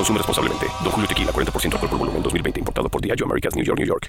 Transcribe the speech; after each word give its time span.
Consume 0.00 0.16
responsablemente. 0.16 0.66
Don 0.82 0.92
Julio 0.92 1.06
Tequila, 1.06 1.30
40% 1.30 1.74
alcohol 1.74 1.90
por 1.90 1.98
volumen, 1.98 2.22
2020. 2.22 2.60
Importado 2.60 2.88
por 2.88 3.02
Diageo 3.02 3.26
Americas, 3.26 3.54
New 3.54 3.62
York, 3.62 3.78
New 3.78 3.86
York. 3.86 4.08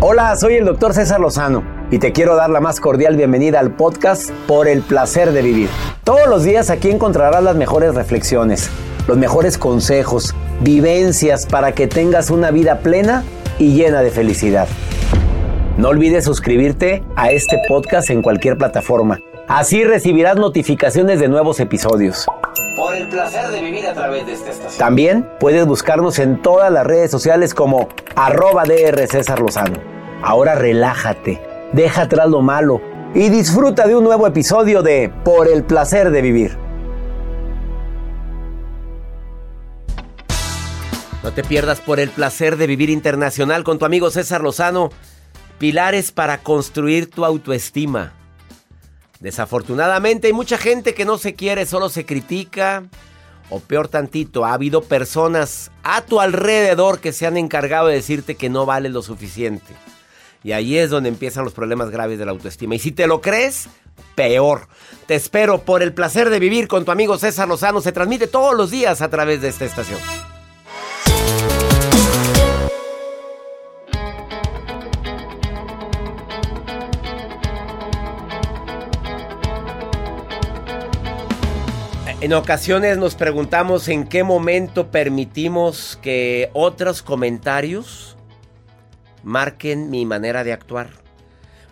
Hola, 0.00 0.34
soy 0.36 0.54
el 0.54 0.64
doctor 0.64 0.94
César 0.94 1.20
Lozano 1.20 1.62
y 1.90 1.98
te 1.98 2.12
quiero 2.12 2.34
dar 2.34 2.48
la 2.48 2.60
más 2.60 2.80
cordial 2.80 3.14
bienvenida 3.14 3.60
al 3.60 3.72
podcast 3.72 4.30
Por 4.46 4.68
el 4.68 4.80
Placer 4.80 5.32
de 5.32 5.42
Vivir. 5.42 5.68
Todos 6.02 6.26
los 6.28 6.44
días 6.44 6.70
aquí 6.70 6.90
encontrarás 6.90 7.42
las 7.42 7.56
mejores 7.56 7.94
reflexiones, 7.94 8.70
los 9.06 9.18
mejores 9.18 9.58
consejos, 9.58 10.34
vivencias 10.62 11.44
para 11.44 11.72
que 11.72 11.88
tengas 11.88 12.30
una 12.30 12.50
vida 12.50 12.78
plena 12.78 13.22
y 13.58 13.74
llena 13.74 14.00
de 14.00 14.10
felicidad. 14.10 14.66
No 15.76 15.88
olvides 15.88 16.24
suscribirte 16.24 17.04
a 17.16 17.32
este 17.32 17.58
podcast 17.68 18.08
en 18.08 18.22
cualquier 18.22 18.56
plataforma. 18.56 19.18
Así 19.46 19.84
recibirás 19.84 20.36
notificaciones 20.36 21.20
de 21.20 21.28
nuevos 21.28 21.60
episodios 21.60 22.26
por 22.86 22.94
el 22.94 23.08
placer 23.08 23.48
de 23.48 23.60
vivir 23.62 23.84
a 23.88 23.94
través 23.94 24.26
de 24.26 24.34
esta 24.34 24.50
estación. 24.50 24.78
También 24.78 25.28
puedes 25.40 25.66
buscarnos 25.66 26.20
en 26.20 26.40
todas 26.40 26.70
las 26.70 26.86
redes 26.86 27.10
sociales 27.10 27.52
como 27.52 27.88
arroba 28.14 28.62
DR 28.62 29.08
César 29.08 29.40
Lozano. 29.40 29.80
Ahora 30.22 30.54
relájate, 30.54 31.42
deja 31.72 32.02
atrás 32.02 32.28
lo 32.28 32.42
malo 32.42 32.80
y 33.12 33.28
disfruta 33.28 33.88
de 33.88 33.96
un 33.96 34.04
nuevo 34.04 34.24
episodio 34.24 34.84
de 34.84 35.12
Por 35.24 35.48
el 35.48 35.64
placer 35.64 36.12
de 36.12 36.22
vivir. 36.22 36.56
No 41.24 41.32
te 41.32 41.42
pierdas 41.42 41.80
por 41.80 41.98
el 41.98 42.10
placer 42.10 42.56
de 42.56 42.68
vivir 42.68 42.88
internacional 42.88 43.64
con 43.64 43.80
tu 43.80 43.84
amigo 43.84 44.10
César 44.10 44.42
Lozano. 44.42 44.90
Pilares 45.58 46.12
para 46.12 46.38
construir 46.38 47.10
tu 47.10 47.24
autoestima. 47.24 48.12
Desafortunadamente 49.20 50.26
hay 50.26 50.32
mucha 50.32 50.58
gente 50.58 50.94
que 50.94 51.04
no 51.04 51.18
se 51.18 51.34
quiere, 51.34 51.66
solo 51.66 51.88
se 51.88 52.04
critica. 52.04 52.84
O 53.48 53.60
peor 53.60 53.88
tantito, 53.88 54.44
ha 54.44 54.54
habido 54.54 54.82
personas 54.82 55.70
a 55.84 56.02
tu 56.02 56.20
alrededor 56.20 56.98
que 56.98 57.12
se 57.12 57.26
han 57.26 57.36
encargado 57.36 57.86
de 57.86 57.94
decirte 57.94 58.34
que 58.34 58.48
no 58.48 58.66
vale 58.66 58.88
lo 58.88 59.02
suficiente. 59.02 59.72
Y 60.42 60.52
ahí 60.52 60.76
es 60.78 60.90
donde 60.90 61.08
empiezan 61.08 61.44
los 61.44 61.54
problemas 61.54 61.90
graves 61.90 62.18
de 62.18 62.24
la 62.24 62.32
autoestima. 62.32 62.74
Y 62.74 62.78
si 62.78 62.92
te 62.92 63.06
lo 63.06 63.20
crees, 63.20 63.68
peor. 64.14 64.68
Te 65.06 65.14
espero 65.14 65.62
por 65.62 65.82
el 65.82 65.92
placer 65.92 66.30
de 66.30 66.40
vivir 66.40 66.68
con 66.68 66.84
tu 66.84 66.90
amigo 66.90 67.18
César 67.18 67.48
Lozano. 67.48 67.80
Se 67.80 67.92
transmite 67.92 68.26
todos 68.26 68.56
los 68.56 68.70
días 68.70 69.00
a 69.00 69.08
través 69.08 69.40
de 69.40 69.48
esta 69.48 69.64
estación. 69.64 69.98
En 82.26 82.32
ocasiones 82.32 82.98
nos 82.98 83.14
preguntamos 83.14 83.86
en 83.86 84.04
qué 84.04 84.24
momento 84.24 84.90
permitimos 84.90 85.96
que 86.02 86.50
otros 86.54 87.00
comentarios 87.00 88.16
marquen 89.22 89.90
mi 89.90 90.04
manera 90.06 90.42
de 90.42 90.52
actuar. 90.52 90.88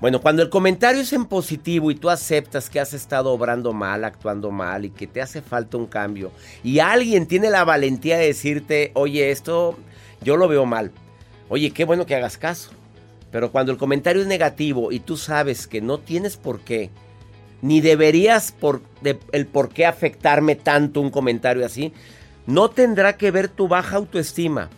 Bueno, 0.00 0.20
cuando 0.20 0.42
el 0.42 0.50
comentario 0.50 1.02
es 1.02 1.12
en 1.12 1.24
positivo 1.24 1.90
y 1.90 1.96
tú 1.96 2.08
aceptas 2.08 2.70
que 2.70 2.78
has 2.78 2.94
estado 2.94 3.32
obrando 3.32 3.72
mal, 3.72 4.04
actuando 4.04 4.52
mal 4.52 4.84
y 4.84 4.90
que 4.90 5.08
te 5.08 5.20
hace 5.20 5.42
falta 5.42 5.76
un 5.76 5.86
cambio, 5.86 6.30
y 6.62 6.78
alguien 6.78 7.26
tiene 7.26 7.50
la 7.50 7.64
valentía 7.64 8.16
de 8.16 8.26
decirte, 8.26 8.92
oye, 8.94 9.32
esto 9.32 9.76
yo 10.20 10.36
lo 10.36 10.46
veo 10.46 10.66
mal, 10.66 10.92
oye, 11.48 11.72
qué 11.72 11.84
bueno 11.84 12.06
que 12.06 12.14
hagas 12.14 12.38
caso. 12.38 12.70
Pero 13.32 13.50
cuando 13.50 13.72
el 13.72 13.78
comentario 13.78 14.22
es 14.22 14.28
negativo 14.28 14.92
y 14.92 15.00
tú 15.00 15.16
sabes 15.16 15.66
que 15.66 15.80
no 15.80 15.98
tienes 15.98 16.36
por 16.36 16.60
qué, 16.60 16.92
ni 17.64 17.80
deberías 17.80 18.52
por, 18.52 18.82
el 19.32 19.46
por 19.46 19.70
qué 19.70 19.86
afectarme 19.86 20.54
tanto 20.54 21.00
un 21.00 21.08
comentario 21.08 21.64
así. 21.64 21.94
No 22.46 22.68
tendrá 22.68 23.16
que 23.16 23.30
ver 23.30 23.48
tu 23.48 23.68
baja 23.68 23.96
autoestima. 23.96 24.68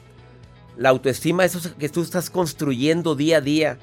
La 0.77 0.91
autoestima 0.91 1.45
es 1.45 1.75
que 1.81 1.89
tú 1.89 2.03
estás 2.03 2.31
construyendo 2.31 3.17
día 3.17 3.39
a 3.39 3.41
día. 3.41 3.79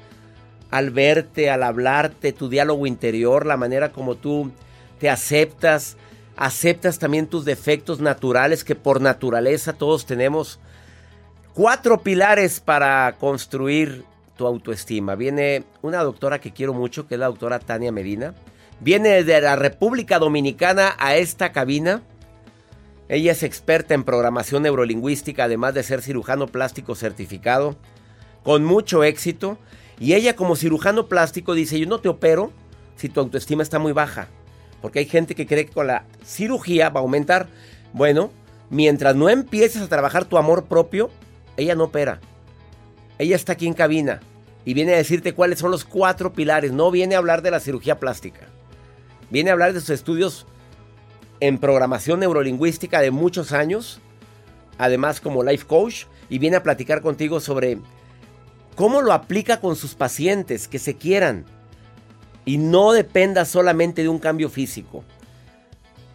Al 0.70 0.90
verte, 0.90 1.50
al 1.50 1.64
hablarte, 1.64 2.32
tu 2.32 2.48
diálogo 2.48 2.86
interior, 2.86 3.44
la 3.44 3.58
manera 3.58 3.92
como 3.92 4.14
tú 4.14 4.50
te 4.98 5.10
aceptas. 5.10 5.98
Aceptas 6.34 6.98
también 6.98 7.26
tus 7.26 7.44
defectos 7.44 8.00
naturales 8.00 8.64
que 8.64 8.74
por 8.74 9.02
naturaleza 9.02 9.74
todos 9.74 10.06
tenemos. 10.06 10.58
Cuatro 11.52 12.00
pilares 12.00 12.58
para 12.58 13.14
construir 13.20 14.02
tu 14.38 14.46
autoestima. 14.46 15.14
Viene 15.14 15.64
una 15.82 16.02
doctora 16.02 16.40
que 16.40 16.52
quiero 16.52 16.72
mucho, 16.72 17.06
que 17.06 17.16
es 17.16 17.20
la 17.20 17.26
doctora 17.26 17.58
Tania 17.58 17.92
Medina 17.92 18.32
Viene 18.84 19.24
de 19.24 19.40
la 19.40 19.56
República 19.56 20.18
Dominicana 20.18 20.94
a 20.98 21.16
esta 21.16 21.52
cabina. 21.52 22.02
Ella 23.08 23.32
es 23.32 23.42
experta 23.42 23.94
en 23.94 24.04
programación 24.04 24.62
neurolingüística, 24.62 25.44
además 25.44 25.72
de 25.72 25.82
ser 25.82 26.02
cirujano 26.02 26.48
plástico 26.48 26.94
certificado, 26.94 27.76
con 28.42 28.62
mucho 28.62 29.02
éxito. 29.02 29.56
Y 29.98 30.12
ella 30.12 30.36
como 30.36 30.54
cirujano 30.54 31.06
plástico 31.08 31.54
dice, 31.54 31.80
yo 31.80 31.86
no 31.86 32.00
te 32.00 32.10
opero 32.10 32.52
si 32.96 33.08
tu 33.08 33.20
autoestima 33.20 33.62
está 33.62 33.78
muy 33.78 33.92
baja. 33.92 34.28
Porque 34.82 34.98
hay 34.98 35.06
gente 35.06 35.34
que 35.34 35.46
cree 35.46 35.64
que 35.64 35.72
con 35.72 35.86
la 35.86 36.04
cirugía 36.22 36.90
va 36.90 37.00
a 37.00 37.04
aumentar. 37.04 37.48
Bueno, 37.94 38.32
mientras 38.68 39.16
no 39.16 39.30
empieces 39.30 39.80
a 39.80 39.88
trabajar 39.88 40.26
tu 40.26 40.36
amor 40.36 40.66
propio, 40.66 41.08
ella 41.56 41.74
no 41.74 41.84
opera. 41.84 42.20
Ella 43.18 43.36
está 43.36 43.54
aquí 43.54 43.66
en 43.66 43.72
cabina 43.72 44.20
y 44.66 44.74
viene 44.74 44.92
a 44.92 44.98
decirte 44.98 45.32
cuáles 45.32 45.58
son 45.58 45.70
los 45.70 45.86
cuatro 45.86 46.34
pilares. 46.34 46.72
No 46.72 46.90
viene 46.90 47.14
a 47.14 47.18
hablar 47.18 47.40
de 47.40 47.50
la 47.50 47.60
cirugía 47.60 47.98
plástica. 47.98 48.50
Viene 49.30 49.50
a 49.50 49.52
hablar 49.54 49.72
de 49.72 49.80
sus 49.80 49.90
estudios 49.90 50.46
en 51.40 51.58
programación 51.58 52.20
neurolingüística 52.20 53.00
de 53.00 53.10
muchos 53.10 53.52
años, 53.52 54.00
además 54.78 55.20
como 55.20 55.42
life 55.42 55.66
coach, 55.66 56.04
y 56.28 56.38
viene 56.38 56.56
a 56.56 56.62
platicar 56.62 57.02
contigo 57.02 57.40
sobre 57.40 57.78
cómo 58.76 59.02
lo 59.02 59.12
aplica 59.12 59.60
con 59.60 59.76
sus 59.76 59.94
pacientes 59.94 60.68
que 60.68 60.78
se 60.78 60.96
quieran 60.96 61.44
y 62.44 62.58
no 62.58 62.92
dependa 62.92 63.44
solamente 63.44 64.02
de 64.02 64.08
un 64.08 64.18
cambio 64.18 64.48
físico. 64.48 65.04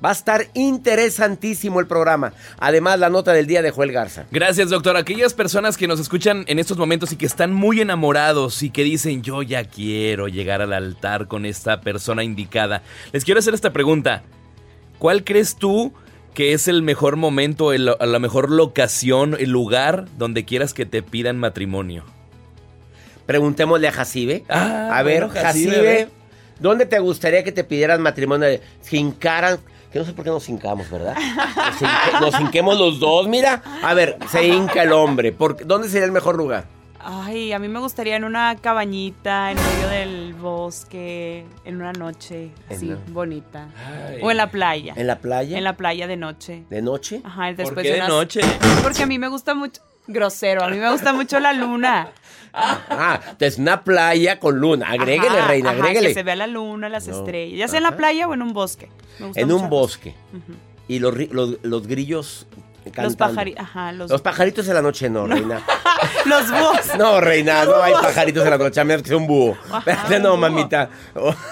Va 0.03 0.09
a 0.09 0.13
estar 0.13 0.47
interesantísimo 0.53 1.79
el 1.81 1.87
programa. 1.87 2.31
Además, 2.57 2.99
la 2.99 3.09
nota 3.09 3.33
del 3.33 3.47
día 3.47 3.61
de 3.61 3.71
Joel 3.71 3.91
Garza. 3.91 4.25
Gracias, 4.31 4.69
doctor. 4.69 4.95
Aquellas 4.95 5.33
personas 5.33 5.75
que 5.75 5.87
nos 5.87 5.99
escuchan 5.99 6.45
en 6.47 6.57
estos 6.57 6.77
momentos 6.77 7.11
y 7.11 7.17
que 7.17 7.25
están 7.25 7.53
muy 7.53 7.81
enamorados 7.81 8.63
y 8.63 8.69
que 8.69 8.84
dicen, 8.84 9.22
yo 9.23 9.43
ya 9.43 9.66
quiero 9.66 10.29
llegar 10.29 10.61
al 10.61 10.72
altar 10.72 11.28
con 11.28 11.46
esta 11.46 11.81
persona 11.81 12.23
indicada. 12.23 12.81
Les 13.11 13.25
quiero 13.25 13.40
hacer 13.40 13.53
esta 13.53 13.73
pregunta. 13.73 14.23
¿Cuál 14.99 15.25
crees 15.25 15.57
tú 15.57 15.93
que 16.34 16.53
es 16.53 16.69
el 16.69 16.81
mejor 16.81 17.17
momento, 17.17 17.73
la 17.73 18.19
mejor 18.19 18.52
locación, 18.52 19.35
el 19.37 19.49
lugar 19.49 20.05
donde 20.17 20.45
quieras 20.45 20.73
que 20.73 20.85
te 20.85 21.03
pidan 21.03 21.37
matrimonio? 21.37 22.05
Preguntémosle 23.25 23.87
a 23.90 23.91
Jacibe. 23.91 24.43
Ah, 24.49 24.91
a 24.93 25.03
ver, 25.03 25.28
Jacibe, 25.28 26.07
¿dónde 26.59 26.85
te 26.85 26.99
gustaría 26.99 27.43
que 27.43 27.52
te 27.52 27.63
pidieran 27.63 28.02
matrimonio? 28.02 28.59
Sin 28.81 29.11
cara 29.11 29.59
que 29.91 30.00
no 30.00 30.06
sé 30.06 30.14
por 30.14 30.24
qué 30.24 30.30
nos 30.30 30.47
hincamos, 30.50 30.90
¿verdad? 30.90 31.16
Nos, 32.22 32.40
hinquemos 32.40 32.78
los 32.78 33.00
dos, 33.00 33.28
mira. 33.28 33.64
A 33.82 33.94
ver, 33.94 34.18
se 34.30 34.47
hinca 34.47 34.84
el 34.84 34.91
hombre. 34.91 35.36
¿Dónde 35.66 35.90
sería 35.90 36.06
el 36.06 36.12
mejor 36.12 36.36
lugar? 36.36 36.66
Ay, 37.02 37.53
a 37.53 37.59
mí 37.59 37.70
me 37.70 37.80
gustaría 37.80 38.18
en 38.18 38.26
una 38.26 38.56
cabañita 38.58 39.52
en 39.52 39.58
medio 39.58 39.88
del 39.88 40.34
bosque, 40.34 41.46
en 41.64 41.76
una 41.78 41.94
noche 41.94 42.52
así 42.70 42.94
bonita. 43.08 43.70
O 44.22 44.30
en 44.30 44.38
la 44.38 44.52
playa. 44.52 44.94
¿En 44.96 45.08
la 45.08 45.20
playa? 45.20 45.58
En 45.58 45.64
la 45.64 45.78
playa 45.78 46.08
de 46.08 46.18
noche. 46.18 46.66
¿De 46.70 46.82
noche? 46.82 47.22
Ajá, 47.24 47.47
después 47.47 47.70
¿Por 47.70 47.84
qué 47.84 47.94
de, 47.94 48.08
noche? 48.08 48.41
Porque 48.84 49.03
a 49.03 49.06
mí 49.06 49.18
me 49.18 49.30
gusta 49.30 49.56
mucho 49.56 49.82
grosero, 50.08 50.64
a 50.64 50.70
mí 50.70 50.78
me 50.78 50.91
gusta 50.91 51.14
mucho 51.14 51.40
la 51.40 51.53
luna. 51.53 52.09
Ah, 52.53 53.19
es 53.40 53.57
una 53.57 53.84
playa 53.84 54.40
con 54.40 54.59
luna. 54.59 54.90
Agréguele, 54.90 55.41
reina, 55.41 55.72
ajá, 55.72 55.79
agréguele. 55.79 56.09
Que 56.09 56.13
se 56.13 56.23
vea 56.23 56.35
la 56.35 56.47
luna, 56.47 56.90
las 56.90 57.07
estrellas. 57.07 57.57
Ya 57.57 57.67
sea 57.67 57.78
en 57.78 57.84
la 57.84 57.96
playa 57.96 58.28
o 58.28 58.34
en 58.34 58.41
un 58.41 58.53
bosque. 58.53 58.90
En 59.35 59.51
un 59.51 59.69
bosque. 59.69 60.16
Y 60.87 60.99
los, 60.99 61.16
los, 61.31 61.57
los 61.61 61.87
grillos 61.87 62.47
Los 62.96 63.16
pajaritos, 63.16 63.63
ajá. 63.63 63.91
Los... 63.91 64.09
los... 64.09 64.22
pajaritos 64.22 64.67
en 64.67 64.73
la 64.73 64.81
noche 64.81 65.09
no, 65.09 65.28
reina. 65.28 65.63
los 66.25 66.49
búhos. 66.49 66.97
No, 66.97 67.22
reina, 67.22 67.66
no 67.66 67.81
hay 67.81 67.93
pajaritos 67.93 68.43
en 68.43 68.49
la 68.49 68.57
noche, 68.57 68.81
a 68.81 68.84
menos 68.84 69.03
que 69.03 69.09
sea 69.09 69.17
un 69.17 69.28
búho. 69.28 69.57
Ajá, 69.72 70.19
no, 70.19 70.37
mamita. 70.37 70.90
Oh. 71.16 71.35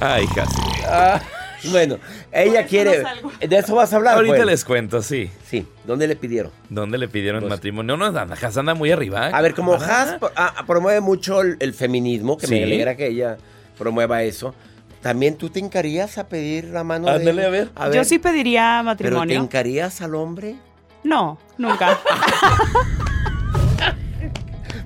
Ay, 0.00 0.26
casi. 0.34 0.60
Ah, 0.86 1.20
bueno, 1.70 1.98
ella 2.32 2.66
quiere. 2.66 3.02
¿De 3.40 3.56
eso 3.56 3.74
vas 3.74 3.92
a 3.92 3.96
hablar? 3.96 4.16
Ahorita 4.16 4.36
pues? 4.36 4.46
les 4.46 4.64
cuento, 4.64 5.02
sí. 5.02 5.30
Sí. 5.48 5.66
¿Dónde 5.84 6.06
le 6.06 6.16
pidieron? 6.16 6.52
¿Dónde 6.68 6.98
le 6.98 7.08
pidieron 7.08 7.40
pues, 7.40 7.50
matrimonio? 7.50 7.96
No, 7.96 8.10
no, 8.10 8.18
Haas 8.18 8.56
anda 8.56 8.74
muy 8.74 8.90
arriba. 8.90 9.26
A 9.26 9.42
ver, 9.42 9.54
como 9.54 9.74
Haas 9.74 10.16
ah, 10.36 10.64
promueve 10.66 11.00
mucho 11.00 11.40
el, 11.40 11.56
el 11.60 11.74
feminismo, 11.74 12.36
que 12.36 12.46
¿Sí? 12.46 12.54
me 12.54 12.64
alegra 12.64 12.96
que 12.96 13.08
ella 13.08 13.36
promueva 13.78 14.22
eso. 14.22 14.54
¿También 15.02 15.36
tú 15.36 15.50
te 15.50 15.60
encarías 15.60 16.18
a 16.18 16.28
pedir 16.28 16.64
la 16.64 16.82
mano 16.82 17.08
Ándale, 17.08 17.42
de 17.42 17.46
a 17.46 17.50
ver. 17.50 17.70
a 17.76 17.88
ver. 17.88 17.96
Yo 17.96 18.04
sí 18.04 18.18
pediría 18.18 18.82
matrimonio. 18.82 19.26
¿Pero 19.28 19.40
te 19.40 19.44
encarías 19.44 20.00
al 20.00 20.14
hombre? 20.14 20.56
No, 21.04 21.38
nunca. 21.58 21.98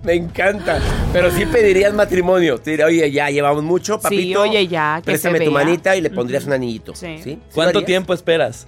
Me 0.04 0.14
encanta. 0.14 0.80
Pero 1.12 1.30
sí 1.30 1.44
pedirías 1.46 1.92
matrimonio. 1.92 2.58
Te 2.58 2.70
diría, 2.70 2.86
oye, 2.86 3.10
ya 3.10 3.28
llevamos 3.30 3.62
mucho, 3.62 4.00
papito. 4.00 4.44
Sí, 4.44 4.50
oye, 4.50 4.66
ya. 4.66 4.96
Que 4.98 5.12
préstame 5.12 5.38
se 5.38 5.44
tu 5.44 5.52
vea. 5.52 5.64
manita 5.64 5.96
y 5.96 6.00
le 6.00 6.10
pondrías 6.10 6.44
un 6.44 6.52
anillito. 6.52 6.94
Sí. 6.94 7.18
¿Sí? 7.22 7.38
¿Cuánto 7.52 7.84
tiempo 7.84 8.14
esperas? 8.14 8.66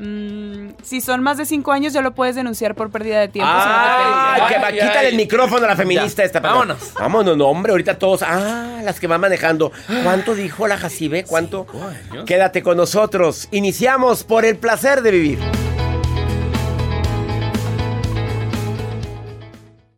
Mm, 0.00 0.70
si 0.82 1.02
son 1.02 1.22
más 1.22 1.36
de 1.36 1.44
cinco 1.44 1.72
años, 1.72 1.92
ya 1.92 2.00
lo 2.00 2.14
puedes 2.14 2.34
denunciar 2.34 2.74
por 2.74 2.90
pérdida 2.90 3.20
de 3.20 3.28
tiempo. 3.28 3.50
Ah, 3.52 4.34
si 4.34 4.40
no 4.40 4.48
que 4.48 4.58
va, 4.58 4.72
quítale 4.72 5.08
el 5.08 5.16
micrófono 5.16 5.66
a 5.66 5.68
la 5.68 5.76
feminista 5.76 6.22
ya, 6.22 6.26
esta. 6.26 6.40
Vámonos. 6.40 6.94
Vámonos, 6.94 7.36
no, 7.36 7.46
hombre, 7.46 7.72
ahorita 7.72 7.98
todos. 7.98 8.22
Ah, 8.22 8.80
las 8.82 8.98
que 8.98 9.06
van 9.06 9.20
manejando. 9.20 9.72
¿Cuánto 10.02 10.34
dijo 10.34 10.66
la 10.66 10.78
Jacibe? 10.78 11.24
¿Cuánto? 11.24 11.66
Cinco 12.10 12.24
Quédate 12.24 12.62
con 12.62 12.78
nosotros. 12.78 13.48
Iniciamos 13.50 14.24
por 14.24 14.46
el 14.46 14.56
placer 14.56 15.02
de 15.02 15.10
vivir. 15.10 15.69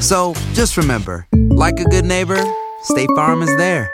So 0.00 0.34
just 0.52 0.76
remember, 0.76 1.26
like 1.32 1.80
a 1.80 1.84
good 1.84 2.04
neighbor, 2.04 2.42
State 2.82 3.08
Farm 3.16 3.42
is 3.42 3.56
there. 3.56 3.93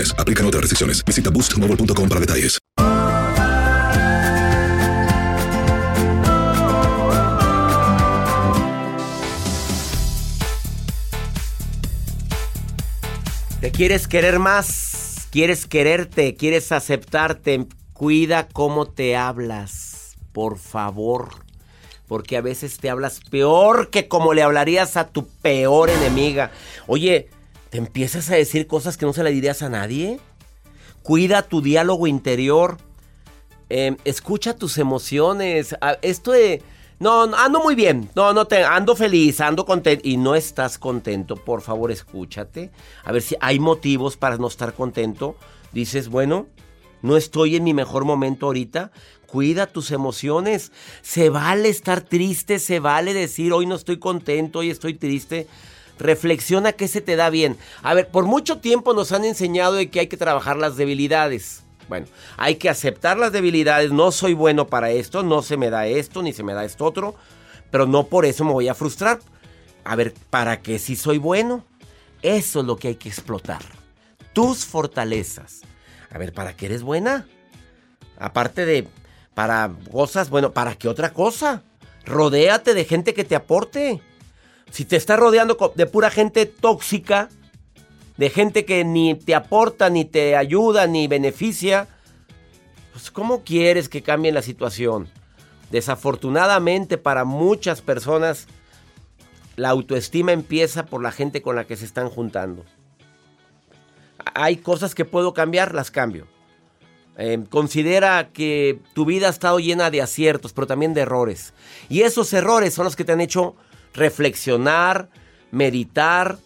Aplican 0.17 0.45
otras 0.45 0.61
restricciones. 0.61 1.05
Visita 1.05 1.29
boostmobile.com 1.29 2.09
para 2.09 2.19
detalles. 2.21 2.61
¿Te 13.61 13.71
quieres 13.71 14.07
querer 14.07 14.39
más? 14.39 15.27
¿Quieres 15.29 15.67
quererte? 15.67 16.35
¿Quieres 16.35 16.71
aceptarte? 16.71 17.67
Cuida 17.93 18.47
cómo 18.47 18.87
te 18.87 19.15
hablas, 19.15 20.15
por 20.31 20.57
favor. 20.57 21.29
Porque 22.07 22.37
a 22.37 22.41
veces 22.41 22.79
te 22.79 22.89
hablas 22.89 23.19
peor 23.19 23.91
que 23.91 24.07
como 24.07 24.33
le 24.33 24.41
hablarías 24.41 24.97
a 24.97 25.07
tu 25.09 25.27
peor 25.27 25.91
enemiga. 25.91 26.49
Oye, 26.87 27.29
¿te 27.71 27.77
empiezas 27.77 28.29
a 28.29 28.35
decir 28.35 28.67
cosas 28.67 28.97
que 28.97 29.05
no 29.05 29.13
se 29.13 29.23
le 29.23 29.31
dirías 29.31 29.61
a 29.61 29.69
nadie? 29.69 30.19
Cuida 31.03 31.41
tu 31.41 31.61
diálogo 31.61 32.05
interior. 32.05 32.77
Eh, 33.69 33.95
escucha 34.03 34.55
tus 34.55 34.77
emociones. 34.77 35.75
Esto 36.01 36.33
de... 36.33 36.61
No, 36.99 37.23
ando 37.23 37.63
muy 37.63 37.73
bien. 37.73 38.09
No, 38.13 38.33
no 38.33 38.45
te 38.45 38.63
ando 38.63 38.95
feliz, 38.95 39.39
ando 39.39 39.65
contento 39.65 40.07
y 40.07 40.17
no 40.17 40.35
estás 40.35 40.77
contento. 40.77 41.35
Por 41.37 41.61
favor, 41.61 41.91
escúchate. 41.91 42.71
A 43.05 43.13
ver 43.13 43.21
si 43.21 43.35
hay 43.39 43.59
motivos 43.59 44.17
para 44.17 44.37
no 44.37 44.47
estar 44.47 44.73
contento. 44.73 45.37
Dices, 45.71 46.09
bueno, 46.09 46.47
no 47.01 47.15
estoy 47.15 47.55
en 47.55 47.63
mi 47.63 47.73
mejor 47.73 48.03
momento 48.03 48.47
ahorita. 48.47 48.91
Cuida 49.25 49.65
tus 49.65 49.91
emociones. 49.91 50.73
Se 51.01 51.29
vale 51.29 51.69
estar 51.69 52.01
triste, 52.01 52.59
se 52.59 52.81
vale 52.81 53.13
decir, 53.13 53.53
hoy 53.53 53.65
no 53.65 53.75
estoy 53.75 53.97
contento, 53.97 54.59
hoy 54.59 54.69
estoy 54.69 54.93
triste. 54.93 55.47
Reflexiona 56.01 56.73
qué 56.73 56.87
se 56.87 56.99
te 56.99 57.15
da 57.15 57.29
bien. 57.29 57.57
A 57.83 57.93
ver, 57.93 58.07
por 58.09 58.25
mucho 58.25 58.57
tiempo 58.57 58.93
nos 58.93 59.11
han 59.11 59.23
enseñado 59.23 59.73
de 59.73 59.89
que 59.89 59.99
hay 59.99 60.07
que 60.07 60.17
trabajar 60.17 60.57
las 60.57 60.75
debilidades. 60.75 61.63
Bueno, 61.87 62.07
hay 62.37 62.55
que 62.55 62.69
aceptar 62.69 63.17
las 63.17 63.31
debilidades. 63.31 63.91
No 63.91 64.11
soy 64.11 64.33
bueno 64.33 64.67
para 64.67 64.91
esto, 64.91 65.23
no 65.23 65.41
se 65.41 65.57
me 65.57 65.69
da 65.69 65.85
esto, 65.87 66.23
ni 66.23 66.33
se 66.33 66.43
me 66.43 66.53
da 66.53 66.65
esto 66.65 66.85
otro. 66.85 67.15
Pero 67.69 67.85
no 67.85 68.07
por 68.07 68.25
eso 68.25 68.43
me 68.43 68.51
voy 68.51 68.67
a 68.67 68.73
frustrar. 68.73 69.19
A 69.83 69.95
ver, 69.95 70.13
¿para 70.29 70.61
qué 70.61 70.79
si 70.79 70.95
soy 70.95 71.17
bueno? 71.17 71.65
Eso 72.21 72.61
es 72.61 72.65
lo 72.65 72.77
que 72.77 72.89
hay 72.89 72.95
que 72.95 73.09
explotar. 73.09 73.61
Tus 74.33 74.65
fortalezas. 74.65 75.61
A 76.09 76.17
ver, 76.17 76.33
¿para 76.33 76.55
qué 76.55 76.65
eres 76.65 76.83
buena? 76.83 77.27
Aparte 78.17 78.65
de 78.65 78.87
para 79.33 79.71
cosas, 79.91 80.29
bueno, 80.29 80.51
¿para 80.51 80.75
qué 80.75 80.87
otra 80.87 81.13
cosa? 81.13 81.63
Rodéate 82.05 82.73
de 82.73 82.85
gente 82.85 83.13
que 83.13 83.23
te 83.23 83.35
aporte. 83.35 84.01
Si 84.71 84.85
te 84.85 84.95
estás 84.95 85.19
rodeando 85.19 85.73
de 85.75 85.85
pura 85.85 86.09
gente 86.09 86.45
tóxica, 86.45 87.29
de 88.17 88.29
gente 88.29 88.63
que 88.65 88.85
ni 88.85 89.15
te 89.15 89.35
aporta, 89.35 89.89
ni 89.89 90.05
te 90.05 90.37
ayuda, 90.37 90.87
ni 90.87 91.07
beneficia, 91.07 91.89
pues 92.93 93.11
¿cómo 93.11 93.43
quieres 93.43 93.89
que 93.89 94.01
cambie 94.01 94.31
la 94.31 94.41
situación? 94.41 95.09
Desafortunadamente 95.71 96.97
para 96.97 97.25
muchas 97.25 97.81
personas, 97.81 98.47
la 99.57 99.69
autoestima 99.69 100.31
empieza 100.31 100.85
por 100.85 101.03
la 101.03 101.11
gente 101.11 101.41
con 101.41 101.55
la 101.55 101.65
que 101.65 101.75
se 101.75 101.85
están 101.85 102.09
juntando. 102.09 102.63
hay 104.33 104.57
cosas 104.57 104.95
que 104.95 105.03
puedo 105.03 105.33
cambiar, 105.33 105.73
las 105.73 105.91
cambio. 105.91 106.27
Eh, 107.17 107.43
considera 107.49 108.29
que 108.31 108.79
tu 108.93 109.03
vida 109.03 109.27
ha 109.27 109.31
estado 109.31 109.59
llena 109.59 109.91
de 109.91 110.01
aciertos, 110.01 110.53
pero 110.53 110.67
también 110.67 110.93
de 110.93 111.01
errores. 111.01 111.53
Y 111.89 112.03
esos 112.03 112.31
errores 112.31 112.73
son 112.73 112.85
los 112.85 112.95
que 112.95 113.03
te 113.03 113.11
han 113.11 113.19
hecho 113.19 113.55
reflexionar, 113.93 115.09
meditar, 115.51 116.37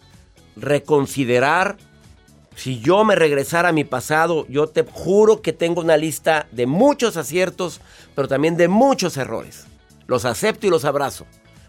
reconsiderar. 0.56 1.76
Si 2.54 2.80
yo 2.80 3.04
me 3.04 3.14
regresara 3.16 3.68
a 3.68 3.72
mi 3.72 3.84
pasado, 3.84 4.46
yo 4.48 4.66
te 4.68 4.84
juro 4.90 5.42
que 5.42 5.52
tengo 5.52 5.80
una 5.80 5.96
lista 5.96 6.48
de 6.52 6.66
muchos 6.66 7.16
aciertos, 7.16 7.80
pero 8.14 8.28
también 8.28 8.56
de 8.56 8.68
muchos 8.68 9.16
errores. 9.16 9.66
Los 10.06 10.24
acepto 10.24 10.66
y 10.66 10.70
los 10.70 10.84
abrazo. 10.84 11.26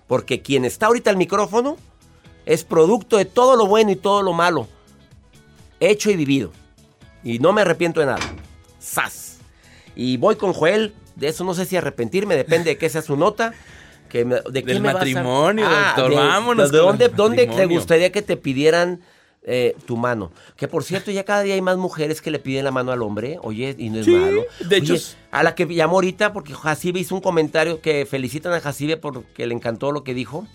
Porque 0.08 0.42
quien 0.42 0.64
está 0.64 0.88
ahorita 0.88 1.10
al 1.10 1.18
micrófono 1.18 1.78
es 2.46 2.64
producto 2.64 3.18
de 3.18 3.26
todo 3.26 3.58
lo 3.58 3.68
bueno 3.68 3.92
y 3.92 3.98
todo 3.98 4.24
lo 4.24 4.32
malo. 4.32 4.68
Hecho 5.82 6.10
y 6.10 6.16
vivido. 6.16 6.52
Y 7.24 7.40
no 7.40 7.52
me 7.52 7.62
arrepiento 7.62 8.00
de 8.00 8.06
nada. 8.06 8.34
¡Sas! 8.80 9.40
Y 9.96 10.18
voy 10.18 10.38
con 10.38 10.54
Joel. 10.54 10.94
De 11.16 11.28
eso 11.28 11.44
no 11.44 11.56
sé 11.56 11.66
si 11.66 11.76
arrepentirme, 11.76 12.36
depende 12.36 12.70
de 12.70 12.78
qué 12.78 12.90
sea 12.90 13.02
su 13.02 13.18
nota. 13.18 13.54
Que 14.08 14.26
me- 14.26 14.42
¿De 14.50 14.64
qué 14.64 14.74
Del 14.74 14.82
me 14.82 14.88
vas 14.88 14.96
a- 14.96 14.98
matrimonio, 15.00 15.70
doctor, 15.70 16.10
de- 16.12 16.16
vámonos 16.16 16.72
¿De 16.72 16.78
con 16.80 16.88
dónde, 16.88 17.10
dónde 17.10 17.38
te 17.44 17.48
matrimonio. 17.48 17.78
gustaría 17.80 18.12
que 18.12 18.22
te 18.22 18.38
pidieran 18.38 19.02
eh, 19.50 19.76
tu 19.86 19.96
mano? 19.96 20.32
Que 20.58 20.68
por 20.68 20.84
cierto, 20.84 21.10
ya 21.12 21.24
cada 21.24 21.42
día 21.44 21.54
hay 21.54 21.62
más 21.62 21.78
mujeres 21.78 22.22
que 22.22 22.32
le 22.32 22.40
piden 22.40 22.66
la 22.66 22.72
mano 22.72 22.92
al 22.92 23.02
hombre. 23.02 23.38
Oye, 23.44 23.76
y 23.78 23.90
no 23.90 24.00
es 24.00 24.06
Sí, 24.06 24.12
malo. 24.12 24.44
de 24.68 24.78
hecho, 24.78 24.94
Oye, 24.94 25.04
a 25.32 25.42
la 25.44 25.56
que 25.56 25.66
llamó 25.74 25.96
ahorita, 25.96 26.34
porque 26.34 26.54
Jacibe 26.54 27.00
hizo 27.00 27.16
un 27.16 27.22
comentario 27.22 27.80
que 27.82 28.06
felicitan 28.06 28.52
a 28.54 28.60
Jacibe 28.60 28.98
porque 28.98 29.48
le 29.48 29.54
encantó 29.54 29.92
lo 29.94 30.04
que 30.04 30.14
dijo. 30.14 30.46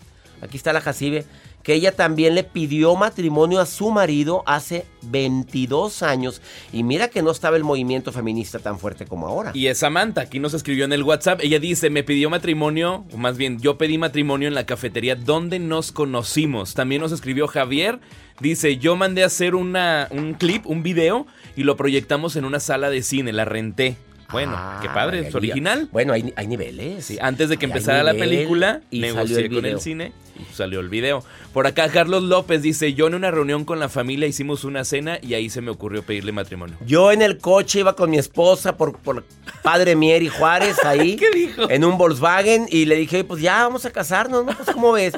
Aquí 0.42 0.56
está 0.56 0.72
la 0.72 0.80
Jacibe, 0.80 1.24
que 1.62 1.74
ella 1.74 1.92
también 1.92 2.34
le 2.34 2.42
pidió 2.42 2.96
matrimonio 2.96 3.60
a 3.60 3.66
su 3.66 3.90
marido 3.90 4.42
hace 4.44 4.84
22 5.02 6.02
años. 6.02 6.42
Y 6.72 6.82
mira 6.82 7.08
que 7.08 7.22
no 7.22 7.30
estaba 7.30 7.56
el 7.56 7.62
movimiento 7.62 8.10
feminista 8.10 8.58
tan 8.58 8.78
fuerte 8.78 9.06
como 9.06 9.28
ahora. 9.28 9.52
Y 9.54 9.68
es 9.68 9.78
Samantha, 9.78 10.22
aquí 10.22 10.40
nos 10.40 10.54
escribió 10.54 10.84
en 10.84 10.92
el 10.92 11.04
WhatsApp. 11.04 11.40
Ella 11.42 11.60
dice, 11.60 11.90
me 11.90 12.02
pidió 12.02 12.28
matrimonio, 12.28 13.04
o 13.12 13.16
más 13.16 13.36
bien, 13.36 13.60
yo 13.60 13.78
pedí 13.78 13.98
matrimonio 13.98 14.48
en 14.48 14.54
la 14.54 14.66
cafetería 14.66 15.14
donde 15.14 15.60
nos 15.60 15.92
conocimos. 15.92 16.74
También 16.74 17.00
nos 17.00 17.12
escribió 17.12 17.46
Javier. 17.46 18.00
Dice, 18.40 18.78
yo 18.78 18.96
mandé 18.96 19.22
a 19.22 19.26
hacer 19.26 19.54
una, 19.54 20.08
un 20.10 20.34
clip, 20.34 20.66
un 20.66 20.82
video, 20.82 21.26
y 21.54 21.62
lo 21.62 21.76
proyectamos 21.76 22.34
en 22.34 22.44
una 22.44 22.58
sala 22.58 22.90
de 22.90 23.02
cine, 23.02 23.32
la 23.32 23.44
renté. 23.44 23.96
Bueno, 24.32 24.54
Ah, 24.56 24.78
qué 24.82 24.88
padre, 24.88 25.28
es 25.28 25.34
original. 25.34 25.88
Bueno, 25.92 26.12
hay, 26.12 26.32
hay 26.36 26.46
niveles. 26.46 27.04
Sí, 27.04 27.18
antes 27.20 27.48
de 27.48 27.56
que 27.58 27.66
empezara 27.66 28.02
la 28.02 28.14
película, 28.14 28.80
y 28.90 29.00
salió 29.00 29.14
negocié 29.14 29.38
el 29.46 29.54
con 29.54 29.66
el 29.66 29.80
cine 29.80 30.12
y 30.40 30.54
salió 30.54 30.80
el 30.80 30.88
video. 30.88 31.22
Por 31.52 31.66
acá 31.66 31.88
Carlos 31.90 32.22
López 32.22 32.62
dice, 32.62 32.94
yo 32.94 33.06
en 33.06 33.14
una 33.14 33.30
reunión 33.30 33.64
con 33.64 33.78
la 33.78 33.88
familia 33.90 34.26
hicimos 34.26 34.64
una 34.64 34.84
cena 34.84 35.18
y 35.22 35.34
ahí 35.34 35.50
se 35.50 35.60
me 35.60 35.70
ocurrió 35.70 36.02
pedirle 36.02 36.32
matrimonio. 36.32 36.76
Yo 36.86 37.12
en 37.12 37.20
el 37.22 37.38
coche 37.38 37.80
iba 37.80 37.94
con 37.94 38.10
mi 38.10 38.18
esposa 38.18 38.76
por, 38.76 38.96
por 38.98 39.24
Padre 39.62 39.94
Mier 39.96 40.22
y 40.22 40.28
Juárez 40.28 40.76
ahí. 40.84 41.16
¿Qué 41.16 41.30
dijo? 41.30 41.68
En 41.68 41.84
un 41.84 41.98
Volkswagen 41.98 42.66
y 42.70 42.86
le 42.86 42.96
dije, 42.96 43.24
pues 43.24 43.42
ya 43.42 43.64
vamos 43.64 43.84
a 43.84 43.90
casarnos, 43.90 44.44
¿no? 44.44 44.52
Pues 44.56 44.70
¿cómo 44.70 44.92
ves? 44.92 45.14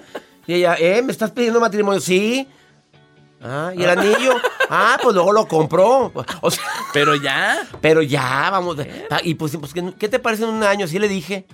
Y 0.47 0.54
ella, 0.54 0.76
¿eh? 0.78 1.00
¿Me 1.02 1.12
estás 1.12 1.30
pidiendo 1.30 1.61
matrimonio? 1.61 2.00
Sí. 2.00 2.47
Ah, 3.44 3.72
¿y 3.76 3.82
el 3.82 3.90
anillo? 3.90 4.34
Ah, 4.70 4.98
pues 5.02 5.14
luego 5.14 5.32
lo 5.32 5.46
compró. 5.46 6.10
O 6.40 6.50
sea, 6.50 6.64
Pero 6.94 7.14
ya, 7.14 7.58
pero 7.82 8.00
ya, 8.02 8.48
vamos. 8.50 8.78
Ah, 9.10 9.20
Y 9.22 9.34
pues, 9.34 9.56
pues, 9.58 9.74
¿qué- 9.74 9.92
¿qué 9.98 10.08
te 10.08 10.18
parece 10.18 10.44
en 10.44 10.48
un 10.50 10.62
año? 10.62 10.88
Sí 10.88 10.98
le 10.98 11.08
dije. 11.08 11.44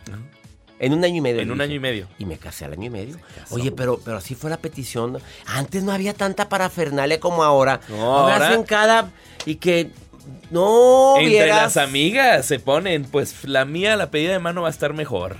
En 0.78 0.94
un 0.94 1.04
año 1.04 1.16
y 1.16 1.20
medio. 1.20 1.40
en 1.42 1.50
un 1.50 1.58
dije. 1.58 1.64
año 1.64 1.74
y 1.74 1.78
medio. 1.80 2.08
Y 2.18 2.24
me 2.24 2.38
casé 2.38 2.64
al 2.64 2.72
año 2.72 2.86
y 2.86 2.90
medio. 2.90 3.16
Oye, 3.50 3.70
pero, 3.72 3.98
pero 4.04 4.16
así 4.18 4.34
fue 4.34 4.48
la 4.48 4.56
petición. 4.56 5.18
Antes 5.46 5.82
no 5.82 5.92
había 5.92 6.14
tanta 6.14 6.48
parafernalia 6.48 7.18
como 7.20 7.42
ahora. 7.42 7.80
No, 7.88 8.18
ahora- 8.18 8.48
hacen 8.48 8.62
cada. 8.62 9.10
Y 9.44 9.56
que. 9.56 9.90
No, 10.50 11.14
Entre 11.16 11.28
vieras. 11.30 11.74
las 11.74 11.76
amigas 11.76 12.46
se 12.46 12.60
ponen, 12.60 13.04
pues 13.04 13.44
la 13.44 13.64
mía, 13.64 13.96
la 13.96 14.10
pedida 14.10 14.32
de 14.32 14.38
mano 14.38 14.62
va 14.62 14.68
a 14.68 14.70
estar 14.70 14.94
mejor. 14.94 15.36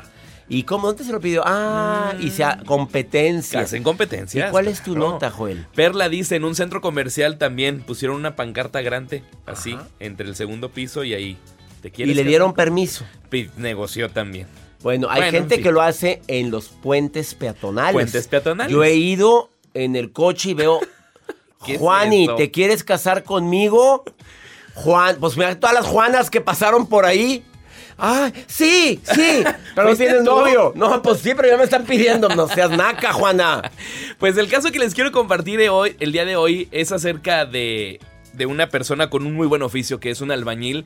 ¿Y 0.50 0.64
cómo? 0.64 0.88
¿Dónde 0.88 1.04
se 1.04 1.12
lo 1.12 1.20
pidió? 1.20 1.42
Ah, 1.46 2.12
y 2.20 2.30
sea 2.30 2.58
competencia. 2.66 3.60
Hacen 3.60 3.84
competencias. 3.84 4.48
¿Y 4.48 4.50
cuál 4.50 4.66
es 4.66 4.82
tu 4.82 4.96
nota, 4.96 5.30
Joel? 5.30 5.64
Perla 5.76 6.08
dice, 6.08 6.34
en 6.34 6.44
un 6.44 6.56
centro 6.56 6.80
comercial 6.80 7.38
también 7.38 7.82
pusieron 7.82 8.16
una 8.16 8.34
pancarta 8.34 8.82
grande, 8.82 9.22
así, 9.46 9.78
entre 10.00 10.26
el 10.26 10.34
segundo 10.34 10.70
piso 10.70 11.04
y 11.04 11.14
ahí. 11.14 11.38
¿Te 11.82 11.92
quieres 11.92 12.12
Y 12.12 12.16
le 12.16 12.24
dieron 12.24 12.52
permiso. 12.52 13.04
Negoció 13.56 14.10
también. 14.10 14.48
Bueno, 14.82 15.08
hay 15.08 15.20
Bueno, 15.20 15.32
gente 15.38 15.54
en 15.54 15.58
fin. 15.60 15.62
que 15.64 15.72
lo 15.72 15.82
hace 15.82 16.20
en 16.26 16.50
los 16.50 16.68
puentes 16.68 17.34
peatonales. 17.36 17.92
Puentes 17.92 18.26
peatonales. 18.26 18.72
Yo 18.72 18.82
he 18.82 18.94
ido 18.96 19.50
en 19.72 19.94
el 19.94 20.10
coche 20.10 20.50
y 20.50 20.54
veo, 20.54 20.80
¿Qué 21.64 21.74
es 21.74 21.78
Juani, 21.78 22.24
eso? 22.24 22.34
¿te 22.34 22.50
quieres 22.50 22.82
casar 22.82 23.22
conmigo? 23.22 24.02
Juan, 24.74 25.16
pues 25.20 25.36
mira 25.36 25.58
todas 25.60 25.74
las 25.74 25.86
Juanas 25.86 26.28
que 26.28 26.40
pasaron 26.40 26.86
por 26.88 27.04
ahí. 27.04 27.44
Ah, 28.00 28.32
sí, 28.46 29.00
sí, 29.04 29.44
pero 29.74 29.88
no 29.88 29.94
¿Fuiste 29.94 30.06
tienes 30.06 30.22
novio. 30.24 30.72
No, 30.74 31.02
pues 31.02 31.20
sí, 31.20 31.32
pero 31.36 31.48
ya 31.48 31.56
me 31.56 31.64
están 31.64 31.84
pidiendo. 31.84 32.28
No 32.30 32.48
seas 32.48 32.70
naca, 32.70 33.12
Juana. 33.12 33.70
Pues 34.18 34.36
el 34.36 34.48
caso 34.48 34.70
que 34.70 34.78
les 34.78 34.94
quiero 34.94 35.12
compartir 35.12 35.58
de 35.58 35.70
hoy, 35.70 35.96
el 35.98 36.12
día 36.12 36.24
de 36.24 36.36
hoy 36.36 36.68
es 36.72 36.92
acerca 36.92 37.46
de, 37.46 38.00
de 38.34 38.46
una 38.46 38.68
persona 38.68 39.08
con 39.08 39.26
un 39.26 39.34
muy 39.34 39.46
buen 39.46 39.62
oficio, 39.62 39.98
que 39.98 40.10
es 40.10 40.20
un 40.20 40.30
albañil, 40.30 40.84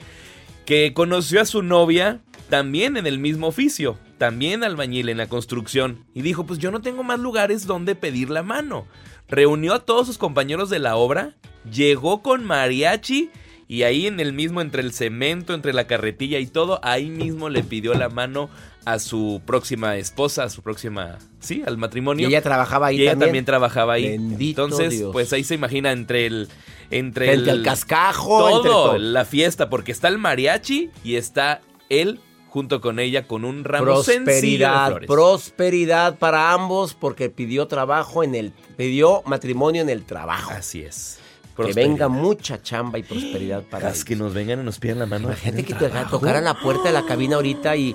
que 0.65 0.93
conoció 0.95 1.41
a 1.41 1.45
su 1.45 1.63
novia 1.63 2.21
también 2.49 2.97
en 2.97 3.07
el 3.07 3.19
mismo 3.19 3.49
oficio, 3.49 3.99
también 4.19 4.63
albañil 4.63 5.09
en 5.09 5.19
la 5.19 5.29
construcción, 5.29 6.05
y 6.15 6.23
dijo, 6.23 6.47
pues 6.47 6.59
yo 6.59 6.71
no 6.71 6.81
tengo 6.81 7.03
más 7.03 7.19
lugares 7.19 7.67
donde 7.67 7.95
pedir 7.95 8.31
la 8.31 8.43
mano. 8.43 8.87
Reunió 9.29 9.75
a 9.75 9.85
todos 9.85 10.07
sus 10.07 10.19
compañeros 10.19 10.71
de 10.71 10.79
la 10.79 10.97
obra, 10.97 11.35
llegó 11.71 12.23
con 12.23 12.45
mariachi 12.45 13.31
y 13.69 13.83
ahí 13.85 14.07
en 14.07 14.21
el 14.21 14.33
mismo, 14.33 14.61
entre 14.61 14.83
el 14.83 14.93
cemento, 14.93 15.55
entre 15.55 15.73
la 15.73 15.87
carretilla 15.87 16.39
y 16.39 16.47
todo, 16.47 16.81
ahí 16.83 17.09
mismo 17.11 17.49
le 17.49 17.63
pidió 17.63 17.95
la 17.95 18.09
mano 18.09 18.51
a 18.85 18.99
su 18.99 19.41
próxima 19.47 19.97
esposa, 19.97 20.45
a 20.45 20.51
su 20.51 20.61
próxima, 20.63 21.19
sí, 21.41 21.63
al 21.67 21.75
Y 21.75 21.77
matrimonio. 21.79 22.29
ella 22.29 22.43
trabajaba 22.43 22.89
ahí 22.89 22.97
Y 22.99 23.03
ella 23.03 23.13
también. 23.13 23.29
también 23.29 23.45
trabajaba 23.47 23.93
ahí. 23.95 24.09
Bendito 24.11 24.65
Entonces, 24.65 24.91
Dios. 24.99 25.11
pues 25.13 25.33
ahí 25.33 25.43
se 25.45 25.55
imagina 25.55 25.93
entre 25.93 26.27
el. 26.27 26.49
Entre 26.91 27.33
el, 27.33 27.49
al 27.49 27.63
cascajo, 27.63 28.39
Todo, 28.39 28.57
entre 28.59 28.71
todo. 28.71 28.99
la 28.99 29.25
fiesta, 29.25 29.71
porque 29.71 29.91
está 29.91 30.09
el 30.09 30.19
mariachi 30.19 30.91
y 31.03 31.17
está 31.17 31.63
él 31.89 32.21
junto 32.49 32.81
con 32.83 32.99
ella 33.01 33.27
con 33.27 33.45
un 33.45 33.65
ramo 33.65 34.03
sencillo 34.05 34.25
de 34.25 34.25
Prosperidad, 34.25 34.87
flores. 34.91 35.09
prosperidad 35.09 36.19
para 36.19 36.53
ambos 36.53 36.95
porque 36.95 37.31
pidió 37.31 37.67
trabajo 37.67 38.23
en 38.23 38.35
el, 38.35 38.53
pidió 38.77 39.23
matrimonio 39.27 39.83
en 39.83 39.89
el 39.89 40.05
trabajo. 40.05 40.53
Así 40.53 40.83
es. 40.83 41.19
Que 41.57 41.73
venga 41.73 42.09
mucha 42.09 42.61
chamba 42.63 42.99
y 42.99 43.03
prosperidad 43.05 43.63
para 43.63 43.85
Las 43.85 43.95
ellos. 43.97 44.05
que 44.07 44.17
nos 44.17 44.35
vengan 44.35 44.61
y 44.61 44.65
nos 44.65 44.79
pidan 44.79 44.99
la 44.99 45.07
mano. 45.07 45.29
Imagínate 45.29 45.61
en 45.61 45.67
que 45.67 45.75
te 45.75 45.89
tocaran 46.11 46.45
la 46.45 46.55
puerta 46.55 46.85
de 46.85 46.93
la 46.93 47.05
cabina 47.07 47.37
ahorita 47.37 47.77
y 47.77 47.95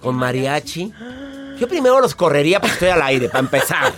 con 0.00 0.14
mariachi. 0.16 0.92
Yo 1.58 1.68
primero 1.68 2.00
los 2.00 2.14
correría 2.14 2.60
porque 2.60 2.74
estoy 2.74 2.88
al 2.88 3.02
aire, 3.02 3.28
para 3.28 3.40
empezar. 3.40 3.92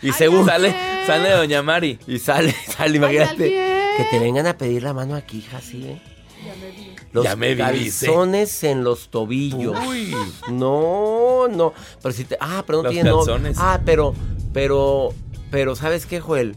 Y 0.00 0.12
segundo, 0.12 0.46
Sale, 0.52 0.74
sale 1.06 1.30
Doña 1.32 1.62
Mari. 1.62 1.98
y 2.06 2.18
sale, 2.18 2.54
sale, 2.76 2.96
imagínate. 2.96 3.48
Que 3.96 4.04
te 4.10 4.18
vengan 4.18 4.46
a 4.46 4.56
pedir 4.56 4.82
la 4.82 4.92
mano 4.94 5.14
aquí, 5.14 5.38
hija, 5.38 5.58
así, 5.58 5.84
¿eh? 5.86 6.02
Los 7.12 7.24
Ya 7.24 7.36
me 7.36 7.54
vi, 7.54 7.62
dice. 7.78 8.06
calzones 8.06 8.64
en 8.64 8.84
los 8.84 9.08
tobillos. 9.08 9.76
Uy. 9.86 10.14
No, 10.50 11.48
no. 11.48 11.72
Pero 12.02 12.12
si 12.14 12.24
te. 12.24 12.36
Ah, 12.40 12.62
pero 12.66 12.78
no 12.78 12.84
Los 12.84 12.92
tiene 12.92 13.10
calzones. 13.10 13.56
Ah, 13.60 13.80
pero, 13.84 14.14
pero, 14.52 15.12
pero, 15.50 15.76
¿sabes 15.76 16.06
qué, 16.06 16.20
Joel? 16.20 16.56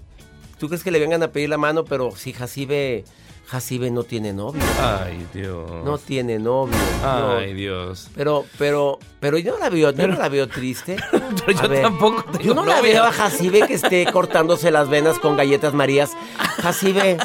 ¿Tú 0.60 0.68
crees 0.68 0.84
que 0.84 0.92
le 0.92 1.00
vengan 1.00 1.22
a 1.24 1.28
pedir 1.30 1.50
la 1.50 1.58
mano? 1.58 1.86
Pero 1.86 2.12
si 2.16 2.34
Jacibe, 2.34 3.04
Jacibe 3.48 3.92
no 3.92 4.04
tiene 4.04 4.34
novio. 4.34 4.62
Ay, 4.82 5.26
Dios. 5.34 5.70
No 5.86 5.98
tiene 5.98 6.40
novio. 6.40 6.76
no. 7.04 7.38
Ay, 7.38 7.54
Dios. 7.54 8.10
Pero, 8.16 8.46
pero, 8.58 8.98
pero 9.20 9.38
yo 9.38 9.54
no 9.54 9.60
la 9.60 9.70
veo, 9.70 9.92
yo 9.92 10.08
no 10.08 10.16
la 10.18 10.30
veo 10.30 10.48
triste. 10.48 10.98
Pero 11.46 11.60
A 11.60 11.62
yo 11.64 11.70
ver, 11.70 11.82
tampoco 11.84 12.24
tengo 12.26 12.40
Yo 12.44 12.54
no 12.54 12.66
la 12.66 12.82
veo 12.82 13.04
a 13.04 13.12
Jacibe 13.12 13.68
que 13.68 13.76
esté 13.76 14.06
cortándose 14.12 14.72
las 14.72 14.90
venas 14.90 15.20
con 15.20 15.38
galletas 15.38 15.74
marías. 15.74 16.12
Jacibe, 16.62 17.18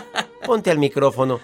ponte 0.46 0.70
al 0.70 0.78
micrófono. 0.78 1.40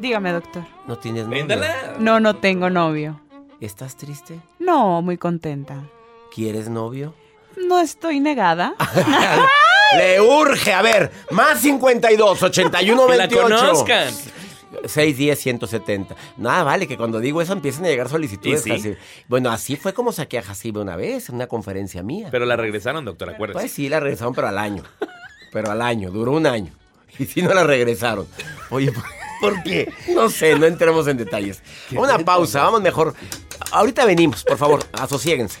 Dígame, 0.00 0.30
doctor. 0.32 0.62
No 0.86 0.96
tienes 0.98 1.24
novio. 1.24 1.38
Véndala. 1.38 1.96
No, 1.98 2.20
no 2.20 2.36
tengo 2.36 2.70
novio. 2.70 3.20
¿Estás 3.60 3.96
triste? 3.96 4.38
No, 4.60 5.02
muy 5.02 5.16
contenta. 5.18 5.82
¿Quieres 6.32 6.68
novio? 6.68 7.14
No 7.56 7.80
estoy 7.80 8.20
negada. 8.20 8.74
Le 9.96 10.20
urge, 10.20 10.72
a 10.72 10.82
ver, 10.82 11.10
más 11.30 11.60
52, 11.60 12.42
81, 12.42 13.06
Que 13.06 13.16
la 13.16 13.26
28. 13.26 13.42
conozcan. 13.42 14.14
610 14.84 15.38
170. 15.40 16.14
Nada, 16.36 16.62
vale, 16.62 16.86
que 16.86 16.96
cuando 16.96 17.20
digo 17.20 17.40
eso 17.40 17.52
empiezan 17.54 17.86
a 17.86 17.88
llegar 17.88 18.08
solicitudes. 18.08 18.62
Sí. 18.62 18.94
Bueno, 19.26 19.50
así 19.50 19.76
fue 19.76 19.94
como 19.94 20.12
saqué 20.12 20.38
a 20.38 20.42
Jacibe 20.42 20.80
una 20.80 20.94
vez, 20.94 21.30
en 21.30 21.36
una 21.36 21.46
conferencia 21.46 22.02
mía. 22.02 22.28
Pero 22.30 22.44
la 22.44 22.56
regresaron, 22.56 23.04
doctor, 23.04 23.30
acuérdese. 23.30 23.58
Pues 23.60 23.72
sí, 23.72 23.88
la 23.88 23.98
regresaron, 23.98 24.34
pero 24.34 24.48
al 24.48 24.58
año. 24.58 24.82
Pero 25.52 25.70
al 25.70 25.80
año, 25.80 26.10
duró 26.10 26.32
un 26.32 26.46
año. 26.46 26.72
Y 27.18 27.24
sí 27.24 27.40
no 27.42 27.52
la 27.54 27.64
regresaron. 27.64 28.28
Oye, 28.70 28.92
¿por- 28.92 29.04
¿por 29.40 29.62
qué? 29.62 29.90
No 30.14 30.28
sé, 30.28 30.54
no 30.58 30.66
entremos 30.66 31.08
en 31.08 31.16
detalles. 31.16 31.62
Una 31.96 32.18
pausa, 32.18 32.62
vamos 32.62 32.82
mejor. 32.82 33.14
Ahorita 33.72 34.04
venimos, 34.04 34.44
por 34.44 34.58
favor, 34.58 34.84
asosiéguense. 34.92 35.60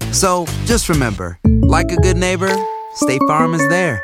So 0.11 0.45
just 0.65 0.89
remember, 0.89 1.39
like 1.45 1.91
a 1.91 1.95
good 1.95 2.17
neighbor, 2.17 2.53
State 2.95 3.21
Farm 3.27 3.53
is 3.53 3.67
there. 3.69 4.03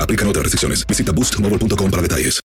Aplican 0.00 0.28
otras 0.28 0.42
restricciones. 0.42 0.86
Visita 0.86 1.12
boostmobile.com 1.12 1.90
para 1.90 2.02
detalles. 2.02 2.47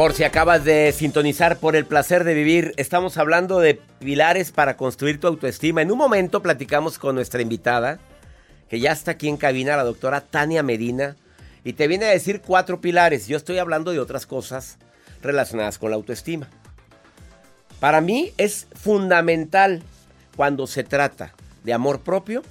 Por 0.00 0.14
si 0.14 0.24
acabas 0.24 0.64
de 0.64 0.92
sintonizar 0.92 1.58
por 1.58 1.76
el 1.76 1.84
placer 1.84 2.24
de 2.24 2.32
vivir, 2.32 2.72
estamos 2.78 3.18
hablando 3.18 3.60
de 3.60 3.74
pilares 3.74 4.50
para 4.50 4.78
construir 4.78 5.20
tu 5.20 5.26
autoestima. 5.26 5.82
En 5.82 5.92
un 5.92 5.98
momento 5.98 6.40
platicamos 6.40 6.98
con 6.98 7.14
nuestra 7.14 7.42
invitada, 7.42 7.98
que 8.70 8.80
ya 8.80 8.92
está 8.92 9.10
aquí 9.10 9.28
en 9.28 9.36
cabina, 9.36 9.76
la 9.76 9.84
doctora 9.84 10.22
Tania 10.22 10.62
Medina, 10.62 11.16
y 11.64 11.74
te 11.74 11.86
viene 11.86 12.06
a 12.06 12.12
decir 12.12 12.40
cuatro 12.40 12.80
pilares. 12.80 13.26
Yo 13.26 13.36
estoy 13.36 13.58
hablando 13.58 13.92
de 13.92 14.00
otras 14.00 14.24
cosas 14.24 14.78
relacionadas 15.20 15.76
con 15.76 15.90
la 15.90 15.96
autoestima. 15.96 16.48
Para 17.78 18.00
mí 18.00 18.32
es 18.38 18.68
fundamental 18.72 19.82
cuando 20.34 20.66
se 20.66 20.82
trata 20.82 21.34
de 21.62 21.74
amor 21.74 22.00
propio, 22.00 22.42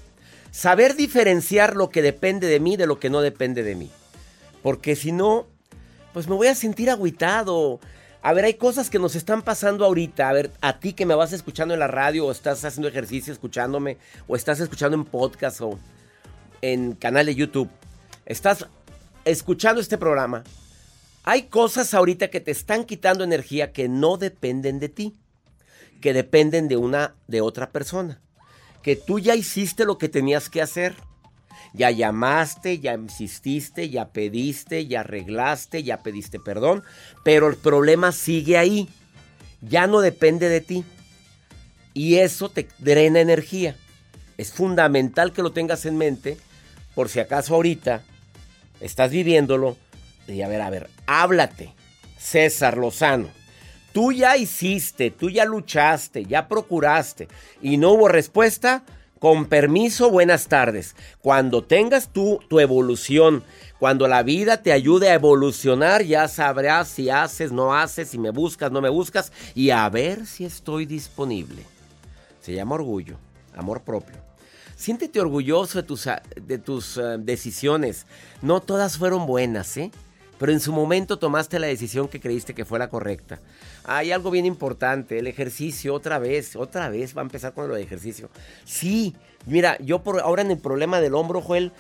saber 0.52 0.96
diferenciar 0.96 1.76
lo 1.76 1.90
que 1.90 2.04
depende 2.04 2.46
de 2.46 2.60
mí 2.60 2.78
de 2.78 2.86
lo 2.86 3.00
que 3.00 3.10
no 3.10 3.22
depende 3.22 3.64
de 3.64 3.74
mí. 3.74 3.90
Porque 4.62 4.96
si 4.96 5.12
no, 5.12 5.48
pues 6.14 6.28
me 6.28 6.36
voy 6.36 6.48
a 6.48 6.56
sentir 6.56 6.90
agüitado. 6.90 7.80
A 8.22 8.34
ver, 8.34 8.46
hay 8.46 8.56
cosas 8.56 8.90
que 8.90 9.00
nos 9.00 9.16
están 9.16 9.42
pasando 9.42 9.86
ahorita. 9.86 10.28
A 10.28 10.34
ver, 10.34 10.52
a 10.62 10.80
ti 10.80 10.94
que 10.94 11.06
me 11.06 11.16
vas 11.16 11.32
escuchando 11.32 11.74
en 11.74 11.80
la 11.80 11.88
radio 11.88 12.26
o 12.26 12.32
estás 12.32 12.64
haciendo 12.66 12.88
ejercicio 12.88 13.32
escuchándome 13.32 13.98
o 14.28 14.36
estás 14.36 14.60
escuchando 14.60 14.98
en 14.98 15.06
podcast 15.06 15.62
o 15.62 15.80
en 16.62 16.94
canal 16.94 17.28
de 17.28 17.36
YouTube. 17.36 17.70
Estás 18.26 18.66
escuchando 19.26 19.80
este 19.80 19.98
programa. 19.98 20.44
Hay 21.24 21.44
cosas 21.44 21.94
ahorita 21.94 22.30
que 22.30 22.40
te 22.40 22.52
están 22.52 22.86
quitando 22.86 23.24
energía 23.24 23.72
que 23.72 23.88
no 23.88 24.18
dependen 24.18 24.80
de 24.80 24.90
ti, 24.90 25.16
que 26.02 26.14
dependen 26.14 26.68
de 26.68 26.78
una 26.78 27.16
de 27.28 27.42
otra 27.42 27.72
persona. 27.72 28.20
Que 28.82 28.96
tú 28.96 29.20
ya 29.20 29.36
hiciste 29.36 29.86
lo 29.86 29.98
que 29.98 30.10
tenías 30.10 30.50
que 30.50 30.62
hacer. 30.62 30.96
Ya 31.74 31.92
llamaste, 31.92 32.80
ya 32.80 32.94
insististe, 32.94 33.90
ya 33.90 34.10
pediste, 34.10 34.88
ya 34.88 35.02
arreglaste, 35.02 35.84
ya 35.84 36.02
pediste 36.02 36.40
perdón, 36.40 36.84
pero 37.24 37.48
el 37.48 37.56
problema 37.56 38.12
sigue 38.12 38.58
ahí. 38.58 38.90
Ya 39.62 39.88
no 39.88 40.02
depende 40.02 40.50
de 40.50 40.62
ti. 40.62 40.84
Y 41.94 42.16
eso 42.16 42.50
te 42.50 42.68
drena 42.80 43.20
energía. 43.20 43.76
Es 44.38 44.54
fundamental 44.54 45.34
que 45.34 45.42
lo 45.42 45.52
tengas 45.52 45.86
en 45.86 45.98
mente 45.98 46.38
por 46.96 47.10
si 47.10 47.20
acaso 47.20 47.56
ahorita 47.56 48.04
estás 48.80 49.12
viviéndolo. 49.12 49.78
Y 50.28 50.42
a 50.42 50.48
ver, 50.48 50.62
a 50.62 50.70
ver, 50.70 50.90
háblate. 51.08 51.74
César 52.20 52.78
Lozano. 52.78 53.30
Tú 53.94 54.12
ya 54.12 54.38
hiciste, 54.38 55.10
tú 55.10 55.30
ya 55.30 55.46
luchaste, 55.46 56.26
ya 56.26 56.48
procuraste 56.48 57.28
y 57.62 57.78
no 57.78 57.94
hubo 57.94 58.08
respuesta. 58.08 58.84
Con 59.20 59.48
permiso, 59.48 60.10
buenas 60.10 60.48
tardes. 60.48 60.96
Cuando 61.22 61.62
tengas 61.62 62.08
tú 62.08 62.40
tu 62.48 62.62
evolución, 62.62 63.44
cuando 63.78 64.08
la 64.08 64.24
vida 64.24 64.62
te 64.62 64.72
ayude 64.72 65.10
a 65.10 65.14
evolucionar, 65.14 66.04
ya 66.04 66.30
sabrás 66.30 66.88
si 66.88 67.10
haces, 67.10 67.52
no 67.52 67.76
haces, 67.76 68.10
si 68.10 68.18
me 68.18 68.30
buscas, 68.30 68.72
no 68.72 68.80
me 68.80 68.88
buscas 68.90 69.34
y 69.56 69.72
a 69.72 69.90
ver 69.90 70.26
si 70.26 70.46
estoy 70.46 70.86
disponible. 70.86 71.64
Se 72.42 72.54
llama 72.54 72.76
orgullo, 72.76 73.18
amor 73.56 73.82
propio. 73.82 74.16
Siéntete 74.78 75.20
orgulloso 75.20 75.82
de 75.82 75.84
tus, 75.84 76.08
de 76.42 76.58
tus 76.58 76.96
uh, 76.96 77.18
decisiones. 77.20 78.06
No 78.42 78.62
todas 78.62 78.98
fueron 78.98 79.26
buenas, 79.26 79.76
¿eh? 79.76 79.92
Pero 80.40 80.54
en 80.54 80.62
su 80.62 80.72
momento 80.72 81.20
tomaste 81.20 81.60
la 81.60 81.68
decisión 81.68 82.08
que 82.08 82.20
creíste 82.20 82.56
que 82.56 82.66
fue 82.66 82.80
la 82.80 82.90
correcta. 82.90 83.40
Hay 83.84 84.12
algo 84.12 84.32
bien 84.32 84.46
importante, 84.46 85.20
el 85.20 85.28
ejercicio, 85.28 85.94
otra 85.94 86.18
vez, 86.18 86.56
otra 86.56 86.90
vez 86.90 87.16
va 87.16 87.22
a 87.22 87.26
empezar 87.26 87.54
con 87.54 87.68
lo 87.68 87.76
de 87.76 87.84
ejercicio. 87.84 88.30
Sí, 88.64 89.16
mira, 89.46 89.78
yo 89.80 90.02
por 90.02 90.22
ahora 90.22 90.42
en 90.42 90.52
el 90.52 90.58
problema 90.58 91.02
del 91.02 91.14
hombro, 91.14 91.42
Joel, 91.42 91.74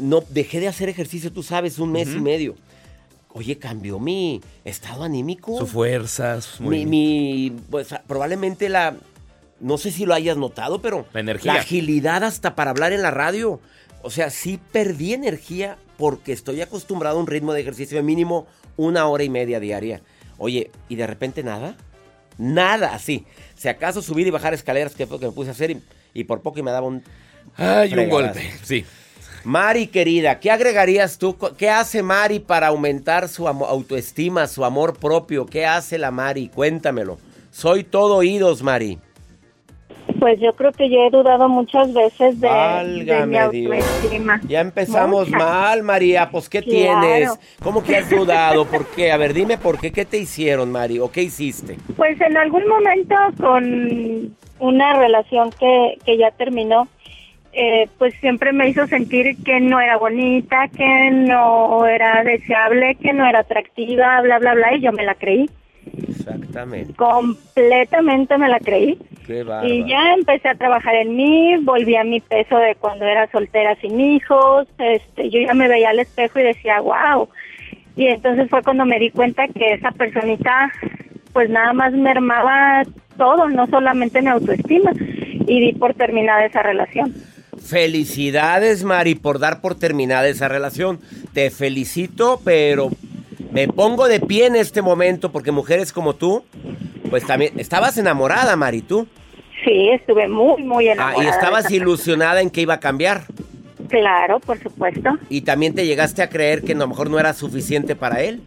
no 0.00 0.22
dejé 0.28 0.60
de 0.60 0.68
hacer 0.68 0.88
ejercicio, 0.90 1.32
tú 1.32 1.42
sabes, 1.42 1.78
un 1.78 1.92
mes 1.92 2.08
uh 2.08 2.12
-huh. 2.12 2.16
y 2.18 2.20
medio. 2.20 2.54
Oye, 3.30 3.58
cambió 3.58 3.98
mi 3.98 4.42
estado 4.64 5.02
anímico. 5.02 5.58
Su 5.58 5.66
fuerzas. 5.66 6.60
Mi, 6.60 6.86
mi 6.86 7.56
pues, 7.70 7.88
probablemente 8.06 8.68
la, 8.68 8.94
no 9.60 9.78
sé 9.78 9.90
si 9.90 10.04
lo 10.04 10.14
hayas 10.14 10.36
notado, 10.36 10.80
pero 10.82 11.06
la 11.12 11.20
energía. 11.20 11.54
La 11.54 11.60
agilidad 11.60 12.22
hasta 12.22 12.54
para 12.54 12.70
hablar 12.70 12.92
en 12.92 13.02
la 13.02 13.10
radio. 13.10 13.60
O 14.02 14.10
sea, 14.10 14.28
sí 14.28 14.60
perdí 14.70 15.14
energía 15.14 15.78
porque 15.96 16.32
estoy 16.32 16.60
acostumbrado 16.60 17.18
a 17.18 17.20
un 17.20 17.26
ritmo 17.26 17.52
de 17.52 17.60
ejercicio 17.60 17.96
de 17.96 18.02
mínimo 18.02 18.46
una 18.76 19.06
hora 19.06 19.24
y 19.24 19.28
media 19.28 19.60
diaria. 19.60 20.00
Oye, 20.38 20.70
¿y 20.88 20.96
de 20.96 21.06
repente 21.06 21.42
nada? 21.42 21.76
Nada, 22.38 22.94
así. 22.94 23.26
Si 23.54 23.68
acaso 23.68 24.02
subir 24.02 24.26
y 24.26 24.30
bajar 24.30 24.54
escaleras, 24.54 24.94
que 24.94 25.06
fue 25.06 25.16
lo 25.16 25.20
que 25.20 25.26
me 25.26 25.32
puse 25.32 25.50
a 25.50 25.52
hacer, 25.52 25.70
y, 25.70 25.82
y 26.12 26.24
por 26.24 26.42
poco 26.42 26.58
y 26.58 26.62
me 26.62 26.70
daba 26.70 26.86
un... 26.86 27.02
Ay, 27.56 27.94
un 27.94 28.08
golpe, 28.08 28.52
sí. 28.62 28.84
Mari, 29.44 29.88
querida, 29.88 30.40
¿qué 30.40 30.50
agregarías 30.50 31.18
tú? 31.18 31.36
¿Qué 31.58 31.68
hace 31.68 32.02
Mari 32.02 32.40
para 32.40 32.68
aumentar 32.68 33.28
su 33.28 33.46
autoestima, 33.46 34.46
su 34.46 34.64
amor 34.64 34.98
propio? 34.98 35.44
¿Qué 35.44 35.66
hace 35.66 35.98
la 35.98 36.10
Mari? 36.10 36.48
Cuéntamelo. 36.48 37.18
Soy 37.52 37.84
todo 37.84 38.16
oídos, 38.16 38.62
Mari. 38.62 38.98
Pues 40.24 40.40
yo 40.40 40.54
creo 40.54 40.72
que 40.72 40.88
yo 40.88 41.04
he 41.04 41.10
dudado 41.10 41.50
muchas 41.50 41.92
veces 41.92 42.40
de, 42.40 42.48
de 43.04 43.26
mi 43.26 43.36
autoestima. 43.36 44.40
Ya 44.48 44.62
empezamos 44.62 45.28
mal, 45.28 45.82
María. 45.82 46.30
Pues, 46.30 46.48
¿qué 46.48 46.62
tienes? 46.62 47.38
¿Cómo 47.62 47.84
que 47.84 47.98
has 47.98 48.08
dudado? 48.08 48.64
¿Por 48.64 48.86
qué? 48.86 49.12
A 49.12 49.18
ver, 49.18 49.34
dime 49.34 49.58
por 49.58 49.78
qué. 49.78 49.92
¿Qué 49.92 50.06
te 50.06 50.16
hicieron, 50.16 50.72
Mari? 50.72 50.98
¿O 50.98 51.12
qué 51.12 51.24
hiciste? 51.24 51.76
Pues 51.94 52.18
en 52.22 52.38
algún 52.38 52.66
momento 52.66 53.14
con 53.38 54.34
una 54.60 54.94
relación 54.94 55.50
que, 55.60 55.98
que 56.06 56.16
ya 56.16 56.30
terminó, 56.30 56.88
eh, 57.52 57.90
pues 57.98 58.14
siempre 58.22 58.54
me 58.54 58.70
hizo 58.70 58.86
sentir 58.86 59.36
que 59.44 59.60
no 59.60 59.78
era 59.78 59.98
bonita, 59.98 60.68
que 60.74 61.10
no 61.10 61.84
era 61.84 62.24
deseable, 62.24 62.94
que 62.94 63.12
no 63.12 63.26
era 63.26 63.40
atractiva, 63.40 64.22
bla, 64.22 64.38
bla, 64.38 64.54
bla, 64.54 64.74
y 64.74 64.80
yo 64.80 64.90
me 64.90 65.04
la 65.04 65.16
creí. 65.16 65.50
Exactamente. 66.26 66.94
Completamente 66.94 68.38
me 68.38 68.48
la 68.48 68.60
creí. 68.60 68.98
y 69.62 69.88
ya 69.88 70.14
empecé 70.14 70.48
a 70.48 70.54
trabajar 70.54 70.94
en 70.94 71.16
mí, 71.16 71.56
volví 71.62 71.96
a 71.96 72.04
mi 72.04 72.20
peso 72.20 72.56
de 72.56 72.74
cuando 72.76 73.04
era 73.04 73.30
soltera 73.30 73.76
sin 73.80 74.00
hijos, 74.00 74.66
este, 74.78 75.30
yo 75.30 75.40
ya 75.40 75.54
me 75.54 75.68
veía 75.68 75.90
al 75.90 76.00
espejo 76.00 76.38
y 76.38 76.44
decía, 76.44 76.80
wow. 76.80 77.28
Y 77.96 78.06
entonces 78.06 78.48
fue 78.50 78.62
cuando 78.62 78.84
me 78.84 78.98
di 78.98 79.10
cuenta 79.10 79.46
que 79.48 79.74
esa 79.74 79.92
personita 79.92 80.72
pues 81.32 81.50
nada 81.50 81.72
más 81.72 81.92
mermaba 81.92 82.84
todo, 83.18 83.48
no 83.48 83.66
solamente 83.66 84.22
mi 84.22 84.28
autoestima, 84.28 84.92
y 85.46 85.60
di 85.60 85.72
por 85.72 85.94
terminada 85.94 86.46
esa 86.46 86.62
relación. 86.62 87.12
Felicidades, 87.60 88.84
Mari, 88.84 89.14
por 89.16 89.38
dar 89.38 89.60
por 89.60 89.74
terminada 89.74 90.28
esa 90.28 90.48
relación. 90.48 91.00
Te 91.32 91.50
felicito, 91.50 92.40
pero 92.44 92.90
me 93.50 93.68
pongo 93.68 94.08
de 94.08 94.20
pie 94.20 94.46
en 94.46 94.56
este 94.56 94.82
momento 94.82 95.30
porque 95.30 95.52
mujeres 95.52 95.92
como 95.92 96.14
tú, 96.14 96.44
pues 97.10 97.26
también 97.26 97.58
estabas 97.58 97.96
enamorada, 97.98 98.56
Mari, 98.56 98.82
tú. 98.82 99.06
Sí, 99.64 99.90
estuve 99.90 100.28
muy, 100.28 100.62
muy 100.62 100.88
enamorada. 100.88 101.20
Ah, 101.20 101.24
y 101.24 101.28
estabas 101.28 101.70
ilusionada 101.70 102.40
en 102.40 102.50
que 102.50 102.60
iba 102.60 102.74
a 102.74 102.80
cambiar. 102.80 103.24
Claro, 103.88 104.40
por 104.40 104.60
supuesto. 104.60 105.10
Y 105.28 105.42
también 105.42 105.74
te 105.74 105.86
llegaste 105.86 106.22
a 106.22 106.28
creer 106.28 106.62
que 106.62 106.72
a 106.72 106.76
lo 106.76 106.88
mejor 106.88 107.10
no 107.10 107.18
era 107.18 107.32
suficiente 107.32 107.94
para 107.94 108.22
él. 108.22 108.42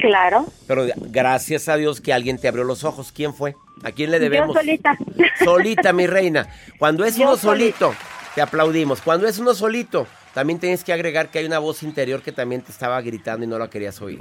Claro. 0.00 0.46
Pero 0.66 0.86
gracias 0.96 1.68
a 1.68 1.76
Dios 1.76 2.00
que 2.00 2.12
alguien 2.12 2.38
te 2.38 2.48
abrió 2.48 2.64
los 2.64 2.84
ojos. 2.84 3.12
¿Quién 3.12 3.34
fue? 3.34 3.54
¿A 3.82 3.92
quién 3.92 4.10
le 4.10 4.18
debemos? 4.18 4.48
Yo 4.48 4.60
solita. 4.60 4.98
Solita, 5.44 5.92
mi 5.92 6.06
reina. 6.06 6.48
Cuando 6.78 7.04
es 7.04 7.18
uno 7.18 7.36
solito, 7.36 7.94
te 8.34 8.42
aplaudimos. 8.42 9.00
Cuando 9.00 9.26
es 9.26 9.38
uno 9.38 9.54
solito, 9.54 10.06
también 10.34 10.58
tienes 10.58 10.84
que 10.84 10.92
agregar 10.92 11.28
que 11.28 11.40
hay 11.40 11.44
una 11.44 11.58
voz 11.58 11.82
interior 11.82 12.22
que 12.22 12.32
también 12.32 12.62
te 12.62 12.70
estaba 12.72 13.00
gritando 13.00 13.44
y 13.44 13.48
no 13.48 13.58
la 13.58 13.68
querías 13.68 14.00
oír. 14.00 14.20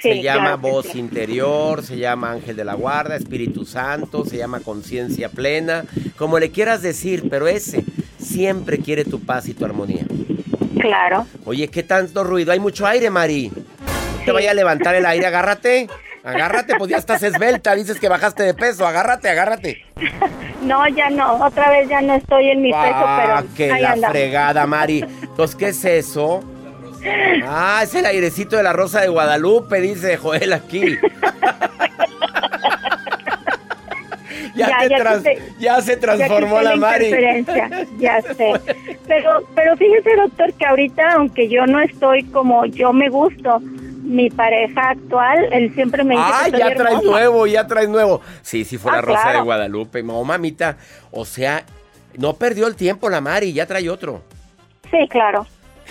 se 0.00 0.20
llama 0.20 0.56
voz 0.56 0.94
interior, 0.94 1.82
se 1.82 1.96
llama 1.96 2.32
ángel 2.32 2.56
de 2.56 2.64
la 2.64 2.74
guarda, 2.74 3.16
Espíritu 3.16 3.64
Santo, 3.64 4.24
se 4.24 4.36
llama 4.36 4.60
conciencia 4.60 5.28
plena, 5.28 5.84
como 6.16 6.38
le 6.38 6.50
quieras 6.50 6.82
decir, 6.82 7.28
pero 7.30 7.46
ese 7.46 7.84
siempre 8.18 8.78
quiere 8.78 9.04
tu 9.04 9.20
paz 9.20 9.48
y 9.48 9.54
tu 9.54 9.64
armonía. 9.64 10.04
Claro. 10.80 11.26
Oye, 11.44 11.68
¿qué 11.68 11.82
tanto 11.82 12.24
ruido? 12.24 12.52
Hay 12.52 12.60
mucho 12.60 12.86
aire, 12.86 13.08
Mari. 13.08 13.50
No 13.50 14.24
te 14.24 14.32
vaya 14.32 14.50
a 14.50 14.54
levantar 14.54 14.94
el 14.94 15.06
aire, 15.06 15.26
agárrate. 15.26 15.88
Agárrate, 16.24 16.74
pues 16.78 16.90
ya 16.90 16.96
estás 16.96 17.22
esbelta, 17.22 17.74
dices 17.74 18.00
que 18.00 18.08
bajaste 18.08 18.42
de 18.42 18.54
peso, 18.54 18.86
agárrate, 18.86 19.28
agárrate. 19.28 19.84
No, 20.64 20.88
ya 20.88 21.10
no, 21.10 21.44
otra 21.44 21.70
vez 21.70 21.90
ya 21.90 22.00
no 22.00 22.14
estoy 22.14 22.48
en 22.48 22.62
mi 22.62 22.72
peso, 22.72 22.82
pero. 22.82 23.34
Ah, 23.34 23.44
que 23.54 23.68
la 23.68 24.08
fregada, 24.08 24.66
Mari. 24.66 25.04
Entonces, 25.34 25.56
¿qué 25.56 25.68
es 25.70 25.84
eso? 25.84 26.44
Ah, 27.44 27.80
es 27.82 27.92
el 27.96 28.06
airecito 28.06 28.56
de 28.56 28.62
la 28.62 28.72
Rosa 28.72 29.00
de 29.00 29.08
Guadalupe, 29.08 29.80
dice 29.80 30.16
Joel 30.16 30.52
aquí. 30.52 30.80
ya, 34.54 34.86
ya, 35.58 35.80
se 35.80 35.96
transformó 35.96 36.60
la, 36.62 36.76
Mari. 36.76 37.10
Ya 37.98 38.22
sé. 38.36 38.52
Pero, 39.08 39.44
pero 39.56 39.76
fíjese, 39.76 40.14
doctor, 40.14 40.52
que 40.52 40.66
ahorita, 40.66 41.14
aunque 41.14 41.48
yo 41.48 41.66
no 41.66 41.80
estoy 41.80 42.22
como 42.26 42.64
yo 42.66 42.92
me 42.92 43.08
gusto, 43.08 43.58
mi 44.04 44.30
pareja 44.30 44.90
actual, 44.90 45.52
él 45.52 45.74
siempre 45.74 46.04
me 46.04 46.14
dice 46.14 46.28
¡Ay, 46.32 46.52
ya 46.52 46.76
traes 46.76 47.02
nuevo, 47.02 47.48
ya 47.48 47.66
traes 47.66 47.88
nuevo! 47.88 48.20
Sí, 48.42 48.64
sí 48.64 48.78
fue 48.78 48.92
la 48.92 48.98
ah, 48.98 49.02
Rosa 49.02 49.32
de 49.32 49.40
Guadalupe. 49.40 50.04
No, 50.04 50.22
mamita, 50.22 50.76
o 51.10 51.24
sea, 51.24 51.64
no 52.16 52.34
perdió 52.34 52.68
el 52.68 52.76
tiempo 52.76 53.10
la 53.10 53.20
Mari, 53.20 53.52
ya 53.52 53.66
trae 53.66 53.90
otro. 53.90 54.22
Sí, 54.94 55.08
claro. 55.08 55.46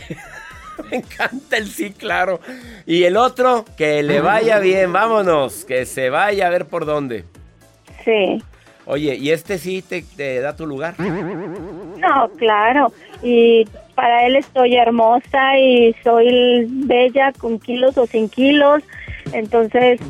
me 0.89 0.97
encanta 0.97 1.57
el 1.57 1.67
sí, 1.67 1.91
claro. 1.91 2.39
Y 2.85 3.03
el 3.03 3.17
otro, 3.17 3.65
que 3.77 4.01
le 4.01 4.21
vaya 4.21 4.59
bien, 4.59 4.93
vámonos, 4.93 5.65
que 5.65 5.85
se 5.85 6.09
vaya 6.09 6.47
a 6.47 6.49
ver 6.49 6.65
por 6.67 6.85
dónde. 6.85 7.25
Sí. 8.05 8.41
Oye, 8.85 9.15
¿y 9.15 9.31
este 9.31 9.57
sí 9.57 9.81
te, 9.81 10.01
te 10.01 10.39
da 10.39 10.55
tu 10.55 10.65
lugar? 10.65 10.95
No, 10.99 12.29
claro. 12.37 12.91
Y 13.21 13.65
para 13.95 14.25
él 14.25 14.35
estoy 14.35 14.75
hermosa 14.75 15.57
y 15.57 15.95
soy 16.03 16.67
bella 16.67 17.31
con 17.31 17.59
kilos 17.59 17.97
o 17.97 18.05
sin 18.05 18.27
kilos. 18.27 18.83
Entonces, 19.31 20.01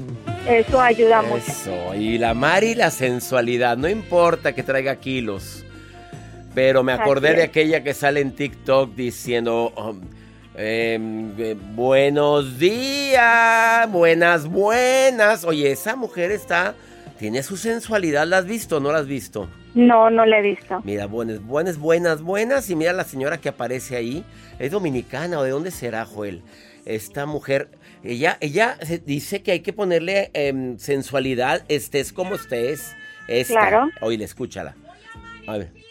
eso 0.48 0.82
ayuda 0.82 1.22
mucho. 1.22 1.46
Eso, 1.48 1.94
y 1.96 2.18
la 2.18 2.34
Mari, 2.34 2.74
la 2.74 2.90
sensualidad, 2.90 3.78
no 3.78 3.88
importa 3.88 4.54
que 4.54 4.64
traiga 4.64 4.96
kilos. 4.96 5.64
Pero 6.54 6.84
me 6.84 6.94
acordé 6.94 7.34
de 7.34 7.44
aquella 7.44 7.84
que 7.84 7.94
sale 7.94 8.22
en 8.22 8.36
TikTok 8.36 8.94
diciendo, 8.94 9.74
um, 9.76 10.02
em, 10.56 11.34
eh, 11.40 11.56
buenos 11.74 12.60
días, 12.60 13.92
buenas, 13.92 14.48
buenas. 14.48 15.46
Oye, 15.46 15.72
esa 15.72 15.96
mujer 15.96 16.32
está, 16.32 16.76
tiene 17.18 17.42
su 17.42 17.58
sensualidad, 17.58 18.28
¿la 18.28 18.38
has 18.38 18.46
visto 18.46 18.78
o 18.78 18.80
no 18.80 18.92
la 18.92 19.00
has 19.00 19.08
visto? 19.08 19.50
No, 19.74 20.12
no 20.12 20.26
la 20.26 20.40
he 20.40 20.42
visto. 20.44 20.82
Mira, 20.84 21.08
buenas, 21.08 21.44
buenas, 21.44 21.80
buenas, 21.80 22.22
buenas. 22.22 22.70
Y 22.70 22.76
mira 22.76 22.94
la 22.94 23.04
señora 23.04 23.40
que 23.40 23.50
aparece 23.50 23.96
ahí. 23.96 24.24
¿Es 24.60 24.72
dominicana 24.72 25.40
o 25.40 25.44
de 25.44 25.50
dónde 25.50 25.72
será, 25.72 26.06
Joel? 26.06 26.44
Esta 26.86 27.26
mujer, 27.26 27.70
ella, 28.04 28.38
ella 28.40 28.78
dice 29.06 29.42
que 29.42 29.54
hay 29.54 29.60
que 29.62 29.74
ponerle 29.74 30.30
em, 30.34 30.78
sensualidad, 30.78 31.64
estés 31.70 32.14
como 32.14 32.36
estés. 32.36 32.96
Esta. 33.28 33.54
Claro. 33.54 33.90
Oye, 34.02 34.24
escúchala. 34.24 34.76
A 35.48 35.58
ver. 35.58 35.83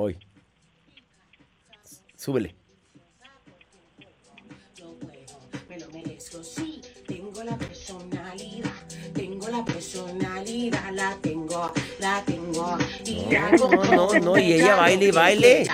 Hoy. 0.00 0.16
Súbele. 2.14 2.54
tengo 7.08 7.42
la 7.42 7.56
personalidad, 7.56 8.70
tengo 9.12 9.48
la 9.48 9.64
personalidad, 9.64 10.92
la 10.92 11.16
tengo, 11.20 11.72
la 11.98 12.22
tengo. 12.24 12.78
no, 13.58 13.68
no, 13.70 13.84
no, 13.84 14.20
no, 14.20 14.38
y 14.38 14.52
ella 14.52 14.76
baile 14.76 15.06
y 15.06 15.10
baile. 15.10 15.68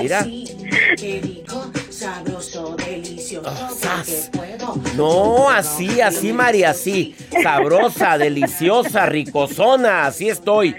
Mira. 0.00 0.22
Rico, 0.22 1.70
sabroso, 1.90 2.76
no, 4.96 5.50
así, 5.50 6.00
así, 6.00 6.32
María, 6.32 6.70
así. 6.70 7.14
Sabrosa, 7.42 8.18
deliciosa, 8.18 9.06
ricosona, 9.06 10.06
así 10.06 10.28
estoy. 10.28 10.74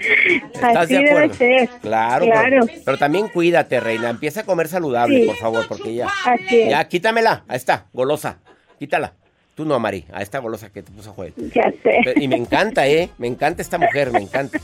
¿Estás 0.54 0.88
de 0.88 1.08
acuerdo? 1.08 1.34
Claro, 1.80 2.24
claro. 2.26 2.66
Pero, 2.84 2.98
también 2.98 3.28
cuídate, 3.28 3.80
reina. 3.80 4.10
Empieza 4.10 4.40
a 4.40 4.44
comer 4.44 4.68
saludable, 4.68 5.26
por 5.26 5.36
favor, 5.36 5.66
porque 5.68 5.94
ya. 5.94 6.08
Así 6.24 6.68
Ya, 6.68 6.86
quítamela. 6.88 7.44
Ahí 7.48 7.56
está, 7.56 7.86
golosa. 7.92 8.38
Quítala. 8.78 9.14
Tú 9.54 9.64
no, 9.64 9.76
Mari, 9.80 10.04
a 10.12 10.22
esta 10.22 10.38
golosa 10.38 10.70
que 10.70 10.84
te 10.84 10.92
puso 10.92 11.12
Joel. 11.14 11.34
Ya 11.52 11.72
sé. 11.82 12.14
Y 12.14 12.28
me 12.28 12.36
encanta, 12.36 12.86
¿eh? 12.86 13.10
Me 13.18 13.26
encanta 13.26 13.60
esta 13.60 13.76
mujer, 13.76 14.12
me 14.12 14.20
encanta. 14.20 14.60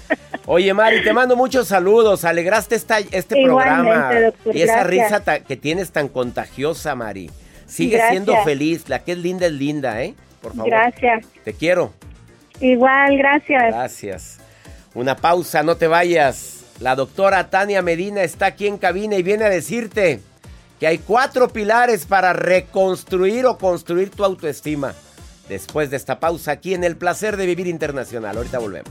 Oye, 0.46 0.72
Mari, 0.72 1.02
te 1.02 1.12
mando 1.12 1.35
muchos 1.35 1.66
saludos. 1.66 2.24
Alegraste 2.24 2.76
esta, 2.76 3.00
este 3.00 3.42
programa. 3.42 4.12
y 4.52 4.62
esa 4.62 4.85
risa 4.85 5.20
que 5.40 5.57
tienes 5.57 5.90
tan 5.90 6.07
contagiosa, 6.07 6.94
Mari. 6.94 7.28
Sigue 7.74 8.00
siendo 8.08 8.37
feliz. 8.44 8.88
La 8.88 9.02
que 9.02 9.12
es 9.12 9.18
linda 9.18 9.46
es 9.46 9.52
linda, 9.52 10.02
¿eh? 10.02 10.14
Por 10.40 10.54
favor. 10.54 10.70
Gracias. 10.70 11.26
Te 11.42 11.52
quiero. 11.52 11.92
Igual, 12.60 13.18
gracias. 13.18 13.62
Gracias. 13.64 14.38
Una 14.94 15.16
pausa, 15.16 15.62
no 15.62 15.76
te 15.76 15.88
vayas. 15.88 16.64
La 16.80 16.94
doctora 16.94 17.50
Tania 17.50 17.82
Medina 17.82 18.22
está 18.22 18.46
aquí 18.46 18.66
en 18.66 18.78
cabina 18.78 19.16
y 19.16 19.22
viene 19.22 19.44
a 19.44 19.48
decirte 19.48 20.20
que 20.78 20.87
hay 20.87 20.98
cuatro 20.98 21.48
pilares 21.48 22.06
para 22.06 22.32
reconstruir 22.32 23.46
o 23.46 23.58
construir 23.58 24.10
tu 24.10 24.24
autoestima. 24.24 24.94
Después 25.48 25.90
de 25.90 25.96
esta 25.96 26.20
pausa 26.20 26.52
aquí 26.52 26.74
en 26.74 26.84
El 26.84 26.96
Placer 26.96 27.37
de 27.37 27.46
Vivir 27.46 27.66
Internacional. 27.66 28.37
Ahorita 28.37 28.58
volvemos. 28.58 28.90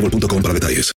boostmobile.com 0.00 0.42
para 0.42 0.54
detalles. 0.54 0.92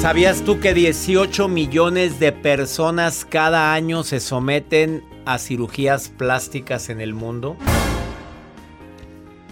¿Sabías 0.00 0.42
tú 0.42 0.60
que 0.60 0.74
18 0.74 1.48
millones 1.48 2.20
de 2.20 2.30
personas 2.30 3.26
cada 3.26 3.72
año 3.72 4.02
se 4.02 4.20
someten 4.20 5.02
a 5.24 5.38
cirugías 5.38 6.10
plásticas 6.10 6.90
en 6.90 7.00
el 7.00 7.14
mundo? 7.14 7.56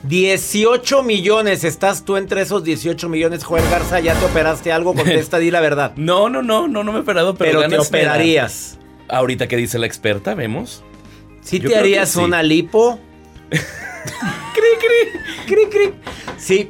18 0.03 1.03
millones, 1.05 1.65
¿estás 1.65 2.05
tú 2.05 2.19
entre 2.19 2.43
esos 2.43 2.65
18 2.65 3.09
millones? 3.09 3.45
Joel 3.45 3.65
Garza, 3.71 4.01
¿ya 4.01 4.15
te 4.15 4.27
operaste 4.27 4.73
algo? 4.73 4.93
Contesta, 4.95 5.39
di 5.39 5.51
la 5.51 5.61
verdad. 5.61 5.93
No, 5.97 6.29
no, 6.29 6.43
no, 6.43 6.69
no, 6.69 6.85
no 6.85 6.93
me 6.93 6.99
he 6.99 7.01
operado, 7.03 7.35
pero, 7.35 7.61
Pero 7.61 7.71
te 7.71 7.79
operarías. 7.79 8.79
Ahorita 9.13 9.47
que 9.47 9.57
dice 9.57 9.79
la 9.79 9.87
experta, 9.87 10.35
vemos. 10.35 10.83
¿Sí 11.43 11.59
Yo 11.61 11.69
te 11.69 11.77
harías 11.77 12.11
sí. 12.11 12.19
una 12.21 12.43
lipo? 12.43 12.99
cri, 13.51 13.61
cri, 14.81 15.21
cri, 15.47 15.67
cri. 15.71 15.95
Sí. 16.39 16.69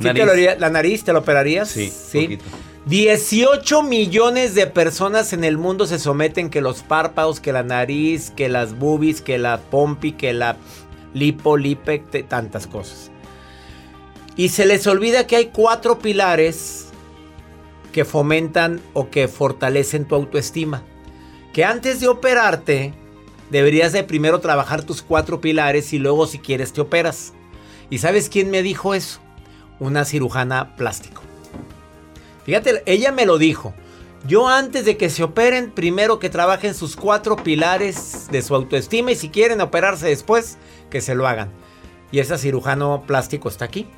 ¿Sí 0.00 0.08
te 0.12 0.24
lo 0.24 0.32
haría- 0.32 0.56
¿La 0.58 0.70
nariz 0.70 1.04
te 1.04 1.12
lo 1.12 1.20
operarías? 1.20 1.68
Sí, 1.68 1.90
Sí. 2.10 2.22
poquito. 2.22 2.44
18 2.86 3.82
millones 3.84 4.56
de 4.56 4.66
personas 4.66 5.32
en 5.32 5.44
el 5.44 5.56
mundo 5.58 5.86
se 5.86 6.00
someten 6.00 6.50
que 6.50 6.60
los 6.60 6.82
párpados, 6.82 7.38
que 7.38 7.52
la 7.52 7.62
nariz, 7.62 8.32
que 8.32 8.48
las 8.48 8.76
boobies, 8.76 9.22
que 9.22 9.38
la 9.38 9.58
pompi, 9.60 10.12
que 10.12 10.32
la 10.32 10.56
lipo, 11.14 11.56
lipe, 11.56 11.98
tantas 12.26 12.66
cosas. 12.66 13.10
Y 14.34 14.48
se 14.48 14.66
les 14.66 14.86
olvida 14.88 15.26
que 15.28 15.36
hay 15.36 15.46
cuatro 15.52 15.98
pilares 16.00 16.86
que 17.92 18.04
fomentan 18.04 18.80
o 18.94 19.10
que 19.10 19.28
fortalecen 19.28 20.06
tu 20.06 20.14
autoestima. 20.16 20.82
Que 21.52 21.64
antes 21.64 22.00
de 22.00 22.08
operarte, 22.08 22.94
deberías 23.50 23.92
de 23.92 24.04
primero 24.04 24.40
trabajar 24.40 24.82
tus 24.82 25.02
cuatro 25.02 25.40
pilares 25.40 25.92
y 25.92 25.98
luego 25.98 26.26
si 26.26 26.38
quieres 26.38 26.72
te 26.72 26.80
operas. 26.80 27.32
¿Y 27.90 27.98
sabes 27.98 28.28
quién 28.30 28.50
me 28.50 28.62
dijo 28.62 28.94
eso? 28.94 29.20
Una 29.78 30.04
cirujana 30.04 30.74
plástico. 30.76 31.22
Fíjate, 32.44 32.82
ella 32.86 33.12
me 33.12 33.26
lo 33.26 33.36
dijo. 33.38 33.74
Yo 34.26 34.48
antes 34.48 34.84
de 34.84 34.96
que 34.96 35.10
se 35.10 35.24
operen, 35.24 35.72
primero 35.72 36.18
que 36.18 36.30
trabajen 36.30 36.74
sus 36.74 36.96
cuatro 36.96 37.36
pilares 37.36 38.28
de 38.30 38.40
su 38.40 38.54
autoestima 38.54 39.12
y 39.12 39.16
si 39.16 39.28
quieren 39.28 39.60
operarse 39.60 40.06
después, 40.06 40.58
que 40.90 41.00
se 41.00 41.14
lo 41.14 41.26
hagan. 41.26 41.50
Y 42.12 42.20
esa 42.20 42.38
cirujano 42.38 43.02
plástico 43.06 43.48
está 43.48 43.64
aquí. 43.64 43.88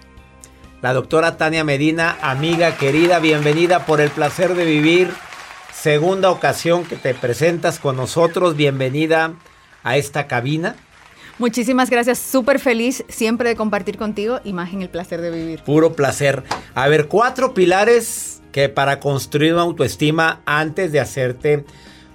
La 0.81 0.93
doctora 0.93 1.37
Tania 1.37 1.63
Medina, 1.63 2.19
amiga 2.21 2.77
querida, 2.77 3.19
bienvenida 3.19 3.87
por 3.87 4.01
el 4.01 4.11
placer 4.11 4.55
de 4.55 4.65
vivir. 4.65 5.11
Segunda 5.75 6.31
ocasión 6.31 6.85
que 6.85 6.97
te 6.97 7.13
presentas 7.15 7.79
con 7.79 7.97
nosotros, 7.97 8.57
bienvenida 8.57 9.35
a 9.83 9.99
esta 9.99 10.27
cabina. 10.27 10.77
Muchísimas 11.39 11.91
gracias, 11.91 12.19
súper 12.19 12.59
feliz 12.59 13.05
siempre 13.09 13.51
de 13.51 13.57
compartir 13.57 13.99
contigo 13.99 14.41
y 14.45 14.55
más 14.55 14.73
en 14.73 14.81
el 14.81 14.89
placer 14.89 15.21
de 15.21 15.31
vivir. 15.31 15.63
Puro 15.63 15.95
placer. 15.95 16.43
A 16.75 16.89
ver, 16.89 17.09
cuatro 17.09 17.53
pilares 17.53 18.41
que 18.51 18.71
para 18.71 19.01
construir 19.01 19.53
una 19.53 19.63
autoestima 19.63 20.41
antes 20.47 20.91
de 20.93 21.01
hacerte 21.01 21.65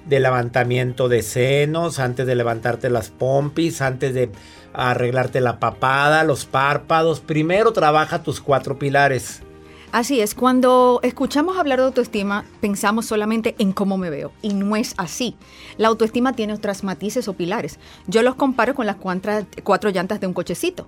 de 0.05 0.19
levantamiento 0.19 1.09
de 1.09 1.21
senos, 1.21 1.99
antes 1.99 2.25
de 2.25 2.35
levantarte 2.35 2.89
las 2.89 3.09
pompis, 3.09 3.81
antes 3.81 4.13
de 4.15 4.31
arreglarte 4.73 5.41
la 5.41 5.59
papada, 5.59 6.23
los 6.23 6.45
párpados. 6.45 7.19
Primero 7.19 7.73
trabaja 7.73 8.23
tus 8.23 8.39
cuatro 8.39 8.79
pilares. 8.79 9.43
Así 9.91 10.21
es, 10.21 10.35
cuando 10.35 10.99
escuchamos 11.01 11.57
hablar 11.57 11.79
de 11.79 11.85
autoestima, 11.85 12.45
pensamos 12.61 13.07
solamente 13.07 13.55
en 13.57 13.71
cómo 13.71 13.97
me 13.97 14.11
veo 14.11 14.31
y 14.43 14.53
no 14.53 14.75
es 14.75 14.93
así. 14.97 15.35
La 15.77 15.87
autoestima 15.87 16.33
tiene 16.33 16.53
otras 16.53 16.83
matices 16.83 17.27
o 17.27 17.33
pilares. 17.33 17.79
Yo 18.05 18.21
los 18.21 18.35
comparo 18.35 18.75
con 18.75 18.85
las 18.85 18.97
cuatro 19.63 19.89
llantas 19.89 20.19
de 20.19 20.27
un 20.27 20.33
cochecito. 20.33 20.87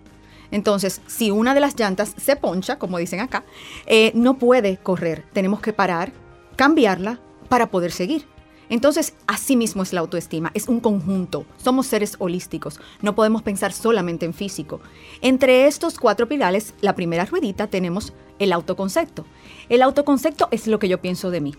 Entonces, 0.52 1.02
si 1.08 1.32
una 1.32 1.56
de 1.56 1.62
las 1.62 1.80
llantas 1.80 2.14
se 2.16 2.36
poncha, 2.36 2.78
como 2.78 3.00
dicen 3.00 3.22
acá, 3.22 3.44
eh, 3.88 4.12
no 4.14 4.38
puede 4.38 4.78
correr. 4.78 5.26
Tenemos 5.34 5.62
que 5.62 5.74
parar, 5.74 6.14
cambiarla 6.56 7.20
para 7.50 7.72
poder 7.72 7.92
seguir. 7.92 8.28
Entonces, 8.72 9.14
así 9.28 9.58
mismo 9.58 9.84
es 9.84 9.92
la 9.92 10.00
autoestima, 10.00 10.50
es 10.54 10.70
un 10.70 10.80
conjunto. 10.80 11.46
Somos 11.58 11.88
seres 11.88 12.16
holísticos, 12.20 12.80
no 13.02 13.16
podemos 13.16 13.42
pensar 13.42 13.74
solamente 13.74 14.26
en 14.26 14.34
físico. 14.34 14.80
Entre 15.22 15.68
estos 15.68 16.00
cuatro 16.00 16.28
pilares, 16.28 16.74
la 16.80 16.96
primera 16.96 17.26
ruedita 17.26 17.68
tenemos 17.68 18.14
el 18.40 18.54
autoconcepto. 18.54 19.26
El 19.68 19.82
autoconcepto 19.82 20.48
es 20.52 20.68
lo 20.68 20.80
que 20.80 20.88
yo 20.88 21.02
pienso 21.02 21.32
de 21.32 21.42
mí. 21.42 21.54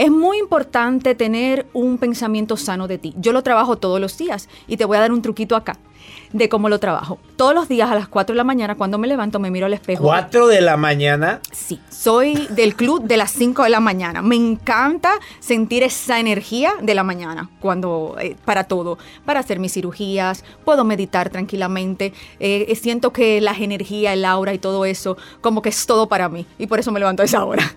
Es 0.00 0.10
muy 0.10 0.38
importante 0.38 1.14
tener 1.14 1.66
un 1.74 1.98
pensamiento 1.98 2.56
sano 2.56 2.88
de 2.88 2.96
ti. 2.96 3.12
Yo 3.18 3.32
lo 3.32 3.42
trabajo 3.42 3.76
todos 3.76 4.00
los 4.00 4.16
días 4.16 4.48
y 4.66 4.78
te 4.78 4.86
voy 4.86 4.96
a 4.96 5.00
dar 5.00 5.12
un 5.12 5.20
truquito 5.20 5.56
acá 5.56 5.76
de 6.32 6.48
cómo 6.48 6.70
lo 6.70 6.80
trabajo. 6.80 7.18
Todos 7.36 7.54
los 7.54 7.68
días 7.68 7.90
a 7.90 7.94
las 7.94 8.08
4 8.08 8.32
de 8.32 8.38
la 8.38 8.44
mañana 8.44 8.76
cuando 8.76 8.96
me 8.96 9.06
levanto 9.06 9.38
me 9.38 9.50
miro 9.50 9.66
al 9.66 9.74
espejo. 9.74 10.02
Cuatro 10.02 10.46
de 10.46 10.62
la 10.62 10.78
mañana. 10.78 11.40
Sí, 11.52 11.78
soy 11.90 12.46
del 12.48 12.76
club 12.76 13.02
de 13.02 13.18
las 13.18 13.30
5 13.32 13.64
de 13.64 13.68
la 13.68 13.80
mañana. 13.80 14.22
Me 14.22 14.36
encanta 14.36 15.12
sentir 15.38 15.82
esa 15.82 16.18
energía 16.18 16.72
de 16.80 16.94
la 16.94 17.04
mañana 17.04 17.50
cuando 17.60 18.16
eh, 18.18 18.36
para 18.46 18.64
todo, 18.64 18.96
para 19.26 19.40
hacer 19.40 19.58
mis 19.58 19.74
cirugías, 19.74 20.46
puedo 20.64 20.82
meditar 20.82 21.28
tranquilamente. 21.28 22.14
eh, 22.38 22.74
siento 22.74 23.12
que 23.12 23.42
la 23.42 23.52
energía, 23.52 24.14
el 24.14 24.24
aura 24.24 24.54
y 24.54 24.58
todo 24.58 24.86
eso, 24.86 25.18
como 25.42 25.60
que 25.60 25.68
es 25.68 25.84
todo 25.84 26.08
para 26.08 26.30
mí 26.30 26.46
y 26.58 26.68
por 26.68 26.78
eso 26.78 26.90
me 26.90 27.00
levanto 27.00 27.20
a 27.20 27.26
esa 27.26 27.44
hora. 27.44 27.70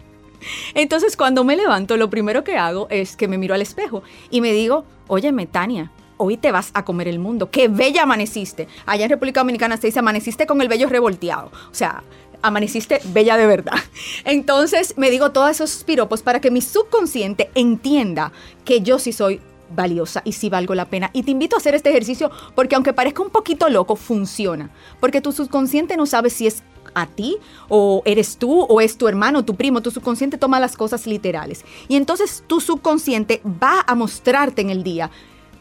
Entonces 0.74 1.18
cuando 1.18 1.44
me 1.44 1.56
levanto, 1.56 1.98
lo 1.98 2.10
primero 2.10 2.44
que 2.44 2.58
hago 2.58 2.88
es 2.90 3.16
que 3.16 3.28
me 3.28 3.38
miro 3.38 3.54
al 3.56 3.62
espejo 3.62 4.04
y 4.30 4.42
me 4.42 4.52
digo, 4.52 4.86
óyeme, 5.08 5.46
Tania, 5.48 5.92
hoy 6.18 6.38
te 6.38 6.52
vas 6.52 6.72
a 6.74 6.86
comer 6.86 7.08
el 7.08 7.20
mundo. 7.20 7.50
Qué 7.52 7.68
bella 7.68 8.04
amaneciste. 8.04 8.68
Allá 8.86 9.06
en 9.06 9.12
República 9.12 9.42
Dominicana 9.42 9.78
se 9.78 9.88
dice, 9.88 10.00
amaneciste 10.00 10.46
con 10.46 10.62
el 10.62 10.68
vello 10.68 10.88
revolteado. 10.90 11.52
O 11.72 11.74
sea, 11.74 12.04
amaneciste 12.42 13.02
bella 13.06 13.38
de 13.38 13.48
verdad. 13.48 13.74
Entonces 14.26 14.94
me 14.98 15.10
digo 15.10 15.32
todos 15.32 15.52
esos 15.52 15.84
piropos 15.84 16.22
para 16.22 16.40
que 16.40 16.52
mi 16.52 16.62
subconsciente 16.62 17.50
entienda 17.56 18.32
que 18.66 18.82
yo 18.82 19.00
sí 19.00 19.12
soy 19.12 19.42
valiosa 19.76 20.22
y 20.24 20.34
sí 20.34 20.50
valgo 20.50 20.76
la 20.76 20.86
pena. 20.86 21.10
Y 21.14 21.24
te 21.24 21.32
invito 21.32 21.56
a 21.56 21.60
hacer 21.60 21.76
este 21.76 21.90
ejercicio 21.90 22.32
porque 22.56 22.76
aunque 22.76 22.94
parezca 22.94 23.24
un 23.24 23.30
poquito 23.30 23.70
loco, 23.70 23.96
funciona. 23.96 24.70
Porque 25.00 25.22
tu 25.22 25.32
subconsciente 25.32 25.98
no 25.98 26.06
sabe 26.06 26.30
si 26.30 26.48
es 26.48 26.64
a 26.94 27.08
ti 27.08 27.38
o 27.70 28.02
eres 28.06 28.38
tú 28.38 28.62
o 28.62 28.82
es 28.82 28.98
tu 28.98 29.08
hermano, 29.08 29.46
tu 29.46 29.56
primo, 29.56 29.82
tu 29.82 29.92
subconsciente 29.92 30.38
toma 30.38 30.60
las 30.60 30.76
cosas 30.76 31.08
literales. 31.08 31.66
Y 31.88 31.96
entonces 31.96 32.44
tu 32.48 32.60
subconsciente 32.62 33.42
va 33.46 33.84
a 33.86 33.96
mostrarte 33.96 34.62
en 34.62 34.70
el 34.70 34.84
día 34.84 35.10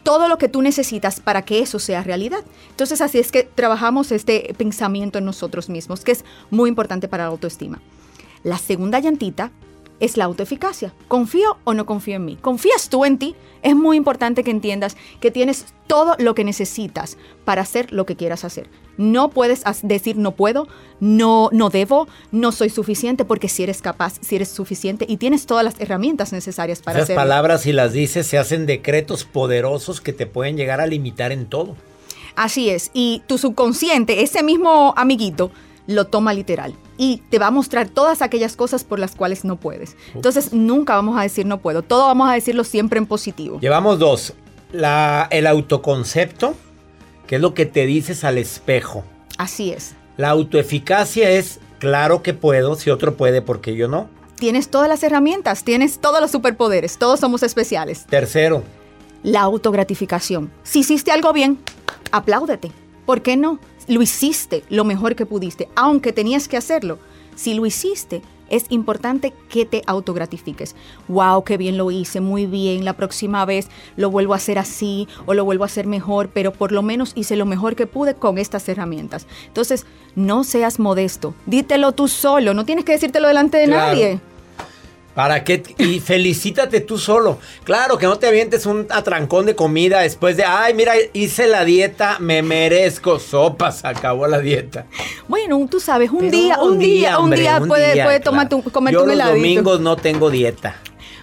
todo 0.03 0.29
lo 0.29 0.39
que 0.39 0.49
tú 0.49 0.63
necesitas 0.63 1.21
para 1.21 1.43
que 1.43 1.61
eso 1.61 1.79
sea 1.79 2.03
realidad. 2.03 2.45
Entonces 2.71 3.01
así 3.01 3.19
es 3.19 3.31
que 3.31 3.45
trabajamos 3.45 4.13
este 4.13 4.55
pensamiento 4.57 5.19
en 5.19 5.25
nosotros 5.25 5.69
mismos, 5.69 6.05
que 6.05 6.13
es 6.13 6.25
muy 6.51 6.69
importante 6.69 7.09
para 7.09 7.25
la 7.25 7.31
autoestima. 7.31 7.81
La 8.43 8.59
segunda 8.59 8.99
llantita 8.99 9.53
es 10.03 10.17
la 10.17 10.25
autoeficacia. 10.25 10.93
¿Confío 11.07 11.59
o 11.63 11.75
no 11.75 11.87
confío 11.87 12.17
en 12.17 12.25
mí? 12.25 12.37
¿Confías 12.37 12.89
tú 12.89 13.05
en 13.05 13.19
ti? 13.19 13.37
Es 13.63 13.77
muy 13.77 13.97
importante 13.97 14.43
que 14.43 14.51
entiendas 14.51 14.97
que 15.21 15.31
tienes 15.31 15.67
todo 15.87 16.17
lo 16.19 16.35
que 16.35 16.43
necesitas 16.43 17.17
para 17.45 17.63
hacer 17.63 17.93
lo 17.93 18.05
que 18.05 18.17
quieras 18.17 18.45
hacer. 18.45 18.69
No 18.97 19.31
puedes 19.31 19.63
decir 19.85 20.17
no 20.17 20.33
puedo, 20.33 20.67
no, 20.99 21.51
no 21.53 21.71
debo, 21.71 22.09
no 22.33 22.51
soy 22.51 22.69
suficiente, 22.69 23.25
porque 23.25 23.49
si 23.49 23.63
eres 23.63 23.81
capaz, 23.81 24.15
si 24.21 24.35
eres 24.35 24.49
suficiente 24.49 25.07
y 25.09 25.19
tienes 25.19 25.47
todas 25.47 25.65
las 25.65 25.81
herramientas 25.81 26.33
necesarias 26.33 26.83
para 26.83 27.01
Esas 27.01 27.15
palabras, 27.15 27.63
si 27.63 27.73
las 27.73 27.93
dices, 27.93 28.27
se 28.27 28.39
hacen 28.39 28.67
decretos 28.67 29.25
poderosos 29.25 30.01
que 30.01 30.13
te 30.13 30.27
pueden 30.27 30.57
llegar 30.57 30.81
a 30.81 30.89
limitar 30.89 31.31
en 31.31 31.47
todo. 31.47 31.77
Así 32.35 32.71
es. 32.71 32.91
Y 32.93 33.23
tu 33.29 33.39
subconsciente, 33.39 34.23
ese 34.25 34.43
mismo 34.43 34.95
amiguito, 34.97 35.53
lo 35.87 36.07
toma 36.07 36.33
literal 36.35 36.75
y 36.97 37.23
te 37.31 37.39
va 37.39 37.49
a 37.49 37.51
mostrar 37.51 37.89
todas 37.89 38.23
aquellas 38.23 38.57
cosas 38.57 38.85
por 38.85 38.99
las 38.99 39.15
cuales 39.15 39.45
no 39.45 39.57
puedes. 39.57 39.97
Entonces 40.15 40.53
nunca 40.53 40.95
vamos 40.95 41.19
a 41.19 41.23
decir 41.23 41.47
no 41.47 41.59
puedo, 41.59 41.83
todo 41.83 42.07
vamos 42.07 42.31
a 42.31 42.35
decirlo 42.35 42.65
siempre 42.65 42.99
en 42.99 43.07
positivo. 43.07 43.59
Llevamos 43.61 43.99
dos, 43.99 44.35
la, 44.73 45.29
el 45.31 45.47
autoconcepto, 45.47 46.55
que 47.27 47.37
es 47.37 47.41
lo 47.41 47.55
que 47.55 47.67
te 47.67 47.87
dices 47.87 48.25
al 48.25 48.39
espejo. 48.39 49.05
Así 49.39 49.73
es. 49.73 49.95
La 50.17 50.31
autoeficacia 50.31 51.31
es 51.31 51.59
claro 51.79 52.23
que 52.23 52.35
puedo, 52.35 52.75
si 52.77 52.91
otro 52.91 53.17
puede, 53.17 53.43
porque 53.43 53.75
yo 53.75 53.89
no. 53.89 54.09
Tienes 54.37 54.69
todas 54.69 54.89
las 54.89 55.03
herramientas, 55.03 55.65
tienes 55.65 56.01
todos 56.01 56.21
los 56.21 56.31
superpoderes, 56.31 56.99
todos 56.99 57.21
somos 57.21 57.43
especiales. 57.43 58.07
Tercero. 58.07 58.63
La 59.23 59.41
autogratificación. 59.43 60.51
Si 60.65 60.81
hiciste 60.81 61.13
algo 61.13 61.33
bien, 61.33 61.59
apláudete. 62.11 62.73
¿Por 63.07 63.23
qué 63.23 63.37
no? 63.37 63.59
Lo 63.89 64.03
hiciste 64.03 64.65
lo 64.69 64.85
mejor 64.85 65.15
que 65.17 65.27
pudiste, 65.27 65.69
aunque 65.75 66.13
tenías 66.13 66.49
que 66.49 66.57
hacerlo. 66.57 66.99
Si 67.35 67.55
lo 67.55 67.65
hiciste, 67.65 68.23
es 68.53 68.67
importante 68.69 69.33
que 69.49 69.65
te 69.65 69.83
autogratifiques. 69.87 70.77
Wow, 71.09 71.43
qué 71.43 71.57
bien 71.57 71.79
lo 71.79 71.91
hice, 71.91 72.21
muy 72.21 72.45
bien. 72.45 72.85
La 72.85 72.93
próxima 72.93 73.45
vez 73.47 73.69
lo 73.97 74.11
vuelvo 74.11 74.35
a 74.35 74.37
hacer 74.37 74.59
así 74.59 75.09
o 75.25 75.33
lo 75.33 75.47
vuelvo 75.47 75.65
a 75.65 75.67
hacer 75.67 75.87
mejor, 75.87 76.29
pero 76.29 76.53
por 76.53 76.71
lo 76.71 76.83
menos 76.83 77.13
hice 77.15 77.35
lo 77.37 77.47
mejor 77.47 77.77
que 77.77 77.87
pude 77.87 78.15
con 78.15 78.37
estas 78.37 78.69
herramientas. 78.69 79.27
Entonces, 79.47 79.87
no 80.15 80.45
seas 80.45 80.79
modesto. 80.79 81.35
Dítelo 81.47 81.93
tú 81.93 82.09
solo, 82.09 82.53
no 82.53 82.67
tienes 82.67 82.85
que 82.85 82.93
decírtelo 82.93 83.27
delante 83.27 83.57
de 83.57 83.67
nadie. 83.69 84.21
¿Para 85.15 85.45
qué? 85.45 85.63
Y 85.79 86.01
felicítate 86.01 86.81
tú 86.81 86.99
solo. 86.99 87.39
Claro, 87.65 87.99
que 87.99 88.07
no 88.07 88.17
te 88.17 88.27
avientes 88.27 88.65
un 88.65 88.87
atrancón 88.91 89.47
de 89.47 89.55
comida 89.55 90.01
después 90.01 90.37
de, 90.37 90.45
ay, 90.45 90.75
mira, 90.75 90.95
hice 91.13 91.47
la 91.47 91.65
dieta, 91.65 92.17
me 92.19 92.43
merezco 92.43 93.19
sopas, 93.19 93.85
acabó 93.85 94.27
la 94.27 94.41
dieta. 94.41 94.87
Bueno, 95.29 95.67
tú 95.71 95.81
sabes, 95.81 96.11
un 96.11 96.31
día, 96.31 96.59
un 96.61 96.79
día, 96.79 97.19
un 97.19 97.31
día 97.31 97.61
puede, 97.61 98.03
puede 98.03 98.21
tomar 98.21 98.49
tu, 98.49 98.63
comer 98.63 98.95
Yo 98.95 99.05
los 99.05 99.19
domingos 99.19 99.81
no 99.81 99.97
tengo 99.97 100.31
dieta. 100.31 100.77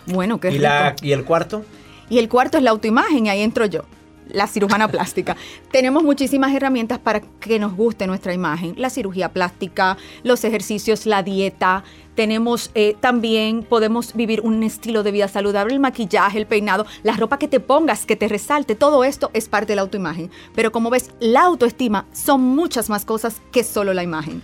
Bueno, 0.06 0.40
qué 0.40 0.52
¿Y, 0.52 0.60
la, 0.60 0.96
¿Y 1.02 1.12
el 1.12 1.26
cuarto? 1.26 1.64
Y 2.10 2.20
el 2.20 2.30
cuarto 2.30 2.58
es 2.58 2.64
la 2.64 2.72
autoimagen, 2.72 3.26
y 3.26 3.30
ahí 3.30 3.42
entro 3.42 3.66
yo 3.66 3.86
la 4.30 4.48
cirujana 4.48 4.88
plástica. 4.88 5.36
Tenemos 5.72 6.04
muchísimas 6.04 6.54
herramientas 6.54 7.00
para 7.00 7.22
que 7.22 7.60
nos 7.60 7.76
guste 7.76 8.08
nuestra 8.08 8.34
imagen. 8.34 8.74
La 8.78 8.90
cirugía 8.90 9.30
plástica, 9.30 9.98
los 10.24 10.44
ejercicios, 10.44 11.06
la 11.06 11.24
dieta. 11.24 11.84
Tenemos 12.16 12.72
eh, 12.76 12.96
también, 13.00 13.64
podemos 13.64 14.14
vivir 14.14 14.42
un 14.42 14.62
estilo 14.64 15.04
de 15.04 15.12
vida 15.12 15.28
saludable, 15.28 15.74
el 15.74 15.80
maquillaje, 15.80 16.38
el 16.38 16.48
peinado, 16.48 16.86
la 17.04 17.14
ropa 17.14 17.40
que 17.40 17.48
te 17.48 17.60
pongas, 17.60 18.06
que 18.06 18.16
te 18.16 18.28
resalte. 18.28 18.76
Todo 18.76 19.04
esto 19.04 19.32
es 19.34 19.48
parte 19.48 19.72
de 19.72 19.78
la 19.78 19.84
autoimagen. 19.84 20.30
Pero 20.54 20.72
como 20.72 20.90
ves, 20.90 21.12
la 21.20 21.44
autoestima 21.44 22.06
son 22.12 22.42
muchas 22.42 22.90
más 22.90 23.06
cosas 23.06 23.42
que 23.52 23.64
solo 23.64 23.94
la 23.94 24.04
imagen. 24.04 24.42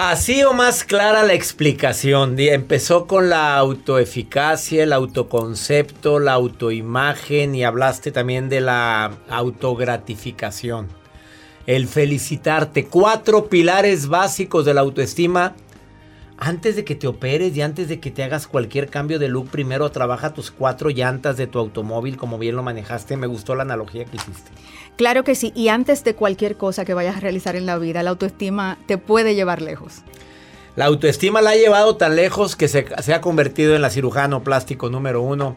Así 0.00 0.44
o 0.44 0.52
más 0.52 0.84
clara 0.84 1.24
la 1.24 1.32
explicación. 1.32 2.38
Empezó 2.38 3.08
con 3.08 3.28
la 3.28 3.56
autoeficacia, 3.56 4.84
el 4.84 4.92
autoconcepto, 4.92 6.20
la 6.20 6.34
autoimagen 6.34 7.56
y 7.56 7.64
hablaste 7.64 8.12
también 8.12 8.48
de 8.48 8.60
la 8.60 9.10
autogratificación. 9.28 10.86
El 11.66 11.88
felicitarte. 11.88 12.86
Cuatro 12.86 13.48
pilares 13.48 14.06
básicos 14.06 14.64
de 14.64 14.74
la 14.74 14.82
autoestima 14.82 15.56
antes 16.40 16.76
de 16.76 16.84
que 16.84 16.94
te 16.94 17.08
operes 17.08 17.56
y 17.56 17.62
antes 17.62 17.88
de 17.88 17.98
que 17.98 18.12
te 18.12 18.22
hagas 18.22 18.46
cualquier 18.46 18.88
cambio 18.88 19.18
de 19.18 19.28
look, 19.28 19.48
primero 19.50 19.90
trabaja 19.90 20.34
tus 20.34 20.52
cuatro 20.52 20.90
llantas 20.90 21.36
de 21.36 21.48
tu 21.48 21.58
automóvil, 21.58 22.16
como 22.16 22.38
bien 22.38 22.54
lo 22.54 22.62
manejaste. 22.62 23.16
Me 23.16 23.26
gustó 23.26 23.56
la 23.56 23.62
analogía 23.62 24.04
que 24.04 24.16
hiciste. 24.16 24.50
Claro 24.96 25.24
que 25.24 25.34
sí, 25.34 25.52
y 25.56 25.68
antes 25.68 26.04
de 26.04 26.14
cualquier 26.14 26.56
cosa 26.56 26.84
que 26.84 26.94
vayas 26.94 27.16
a 27.16 27.20
realizar 27.20 27.56
en 27.56 27.66
la 27.66 27.76
vida, 27.78 28.04
la 28.04 28.10
autoestima 28.10 28.78
te 28.86 28.98
puede 28.98 29.34
llevar 29.34 29.62
lejos. 29.62 30.02
La 30.76 30.84
autoestima 30.84 31.40
la 31.42 31.50
ha 31.50 31.56
llevado 31.56 31.96
tan 31.96 32.14
lejos 32.14 32.54
que 32.54 32.68
se, 32.68 32.86
ha 33.12 33.20
convertido 33.20 33.74
en 33.74 33.82
la 33.82 33.90
cirujano 33.90 34.44
plástico 34.44 34.90
número 34.90 35.22
uno. 35.22 35.56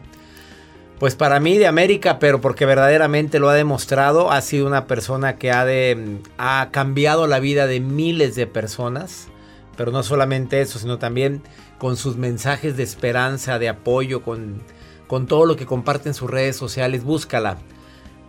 Pues 0.98 1.14
para 1.14 1.38
mí 1.38 1.58
de 1.58 1.68
América, 1.68 2.18
pero 2.18 2.40
porque 2.40 2.66
verdaderamente 2.66 3.38
lo 3.38 3.48
ha 3.48 3.54
demostrado, 3.54 4.32
ha 4.32 4.40
sido 4.40 4.66
una 4.66 4.86
persona 4.86 5.36
que 5.36 5.52
ha, 5.52 5.64
de, 5.64 6.18
ha 6.38 6.68
cambiado 6.72 7.28
la 7.28 7.38
vida 7.38 7.68
de 7.68 7.78
miles 7.78 8.34
de 8.34 8.48
personas 8.48 9.28
pero 9.76 9.92
no 9.92 10.02
solamente 10.02 10.60
eso, 10.60 10.78
sino 10.78 10.98
también 10.98 11.42
con 11.78 11.96
sus 11.96 12.16
mensajes 12.16 12.76
de 12.76 12.82
esperanza, 12.82 13.58
de 13.58 13.68
apoyo, 13.68 14.22
con, 14.22 14.62
con 15.06 15.26
todo 15.26 15.46
lo 15.46 15.56
que 15.56 15.66
comparte 15.66 16.08
en 16.08 16.14
sus 16.14 16.30
redes 16.30 16.56
sociales. 16.56 17.04
Búscala. 17.04 17.58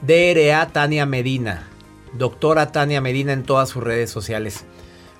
DRA 0.01 0.67
Tania 0.69 1.05
Medina. 1.05 1.67
Doctora 2.13 2.71
Tania 2.71 3.01
Medina 3.01 3.33
en 3.33 3.43
todas 3.43 3.69
sus 3.69 3.83
redes 3.83 4.09
sociales. 4.09 4.65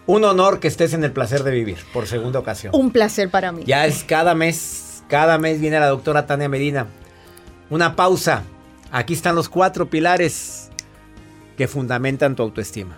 Un 0.05 0.25
honor 0.25 0.59
que 0.59 0.67
estés 0.67 0.93
en 0.93 1.03
el 1.03 1.11
placer 1.11 1.43
de 1.43 1.51
vivir 1.51 1.77
por 1.93 2.07
segunda 2.07 2.39
ocasión. 2.39 2.75
Un 2.75 2.91
placer 2.91 3.29
para 3.29 3.51
mí. 3.51 3.63
Ya 3.65 3.85
es 3.85 4.03
cada 4.03 4.35
mes, 4.35 5.03
cada 5.07 5.37
mes 5.37 5.61
viene 5.61 5.79
la 5.79 5.87
doctora 5.87 6.25
Tania 6.25 6.49
Medina. 6.49 6.87
Una 7.69 7.95
pausa. 7.95 8.43
Aquí 8.91 9.13
están 9.13 9.35
los 9.35 9.49
cuatro 9.49 9.89
pilares 9.89 10.69
que 11.57 11.67
fundamentan 11.67 12.35
tu 12.35 12.43
autoestima. 12.43 12.97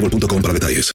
para 0.00 0.52
detalles. 0.52 0.92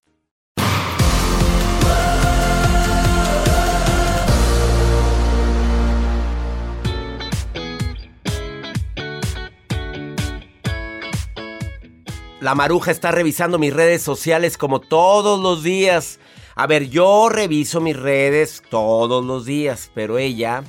La 12.39 12.55
maruja 12.55 12.89
está 12.89 13.11
revisando 13.11 13.59
mis 13.59 13.71
redes 13.71 14.01
sociales 14.01 14.57
como 14.57 14.79
todos 14.81 15.39
los 15.39 15.61
días. 15.61 16.19
A 16.55 16.65
ver, 16.65 16.89
yo 16.89 17.29
reviso 17.29 17.81
mis 17.81 17.95
redes 17.95 18.63
todos 18.69 19.23
los 19.23 19.45
días, 19.45 19.91
pero 19.93 20.17
ella, 20.17 20.63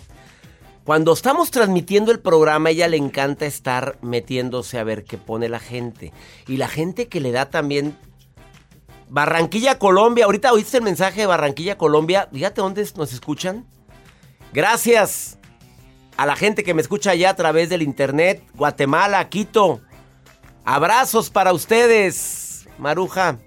cuando 0.85 1.15
estamos 1.15 1.51
transmitiendo 1.51 2.13
el 2.13 2.21
programa, 2.21 2.71
ella 2.71 2.89
le 2.89 2.99
encanta 2.99 3.47
estar 3.47 3.99
metiéndose 4.03 4.79
a 4.79 4.85
ver 4.85 5.05
qué 5.05 5.17
pone 5.17 5.49
la 5.49 5.61
gente. 5.61 6.13
Y 6.47 6.59
la 6.59 6.69
gente 6.69 7.09
que 7.09 7.21
le 7.21 7.33
da 7.33 7.49
también 7.49 7.97
Barranquilla, 9.13 9.79
Colombia. 9.79 10.25
Ahorita 10.25 10.55
oíste 10.55 10.79
el 10.79 10.85
mensaje 10.85 11.21
de 11.21 11.27
Barranquilla, 11.27 11.77
Colombia. 11.77 12.31
Fíjate 12.33 12.63
dónde 12.63 12.89
nos 12.97 13.13
escuchan. 13.13 13.67
Gracias 14.55 15.39
a 16.17 16.25
la 16.25 16.35
gente 16.35 16.65
que 16.65 16.73
me 16.73 16.81
escucha 16.81 17.11
allá 17.11 17.29
a 17.29 17.37
través 17.37 17.69
del 17.69 17.83
internet. 17.83 18.43
Guatemala, 18.55 19.29
Quito. 19.29 19.83
Abrazos 20.65 21.29
para 21.29 21.53
ustedes, 21.53 22.67
Maruja. 22.79 23.39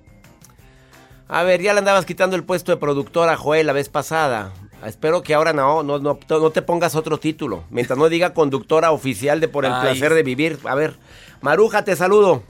A 1.28 1.41
ver, 1.41 1.63
ya 1.63 1.74
le 1.74 1.80
andabas 1.80 2.05
quitando 2.05 2.36
el 2.36 2.43
puesto 2.43 2.72
de 2.72 2.78
productora 2.78 3.32
a 3.32 3.38
Joel 3.38 3.66
la 3.66 3.74
vez 3.74 3.89
pasada. 3.89 4.53
Espero 4.86 5.24
que 5.24 5.34
ahora 5.34 5.51
no, 5.51 5.82
no, 5.82 5.97
no, 5.97 6.20
no 6.30 6.49
te 6.51 6.61
pongas 6.61 6.93
otro 6.93 7.18
título. 7.18 7.63
Mientras 7.72 7.97
no 7.97 8.07
diga 8.07 8.36
conductora 8.36 8.91
oficial 8.91 9.39
de 9.39 9.47
por 9.47 9.66
el 9.66 9.74
Ay. 9.74 9.82
placer 9.82 10.13
de 10.13 10.22
vivir. 10.22 10.59
A 10.66 10.76
ver, 10.76 10.95
Maruja, 11.41 11.84
te 11.84 11.95
saludo. 11.95 12.43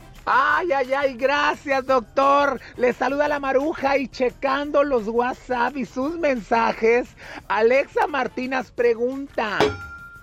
Ay, 0.57 0.71
ay, 0.71 0.93
ay, 0.93 1.13
gracias, 1.15 1.85
doctor. 1.85 2.61
Le 2.77 2.93
saluda 2.93 3.27
la 3.27 3.41
maruja 3.41 3.97
y 3.97 4.07
checando 4.07 4.85
los 4.85 5.05
WhatsApp 5.05 5.75
y 5.75 5.85
sus 5.85 6.17
mensajes. 6.17 7.09
Alexa 7.49 8.07
Martínez 8.07 8.71
pregunta. 8.71 9.59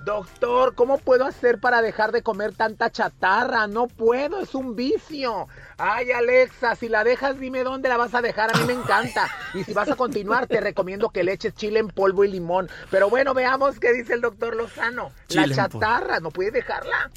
Doctor, 0.06 0.74
¿cómo 0.74 0.96
puedo 0.96 1.26
hacer 1.26 1.60
para 1.60 1.82
dejar 1.82 2.12
de 2.12 2.22
comer 2.22 2.54
tanta 2.54 2.90
chatarra? 2.90 3.66
No 3.66 3.88
puedo, 3.88 4.40
es 4.40 4.54
un 4.54 4.74
vicio. 4.74 5.48
Ay, 5.76 6.12
Alexa, 6.12 6.76
si 6.76 6.88
la 6.88 7.04
dejas, 7.04 7.38
dime 7.38 7.62
dónde 7.62 7.90
la 7.90 7.98
vas 7.98 8.14
a 8.14 8.22
dejar. 8.22 8.56
A 8.56 8.58
mí 8.58 8.64
me 8.64 8.72
encanta. 8.72 9.28
Y 9.52 9.64
si 9.64 9.74
vas 9.74 9.90
a 9.90 9.96
continuar, 9.96 10.46
te 10.46 10.62
recomiendo 10.62 11.10
que 11.10 11.24
le 11.24 11.34
eches 11.34 11.54
chile 11.54 11.78
en 11.78 11.88
polvo 11.88 12.24
y 12.24 12.28
limón. 12.28 12.70
Pero 12.90 13.10
bueno, 13.10 13.34
veamos 13.34 13.78
qué 13.78 13.92
dice 13.92 14.14
el 14.14 14.22
doctor 14.22 14.56
Lozano. 14.56 15.12
Chile 15.28 15.48
la 15.48 15.54
chatarra, 15.54 16.20
no 16.20 16.30
puedes 16.30 16.54
dejarla. 16.54 17.10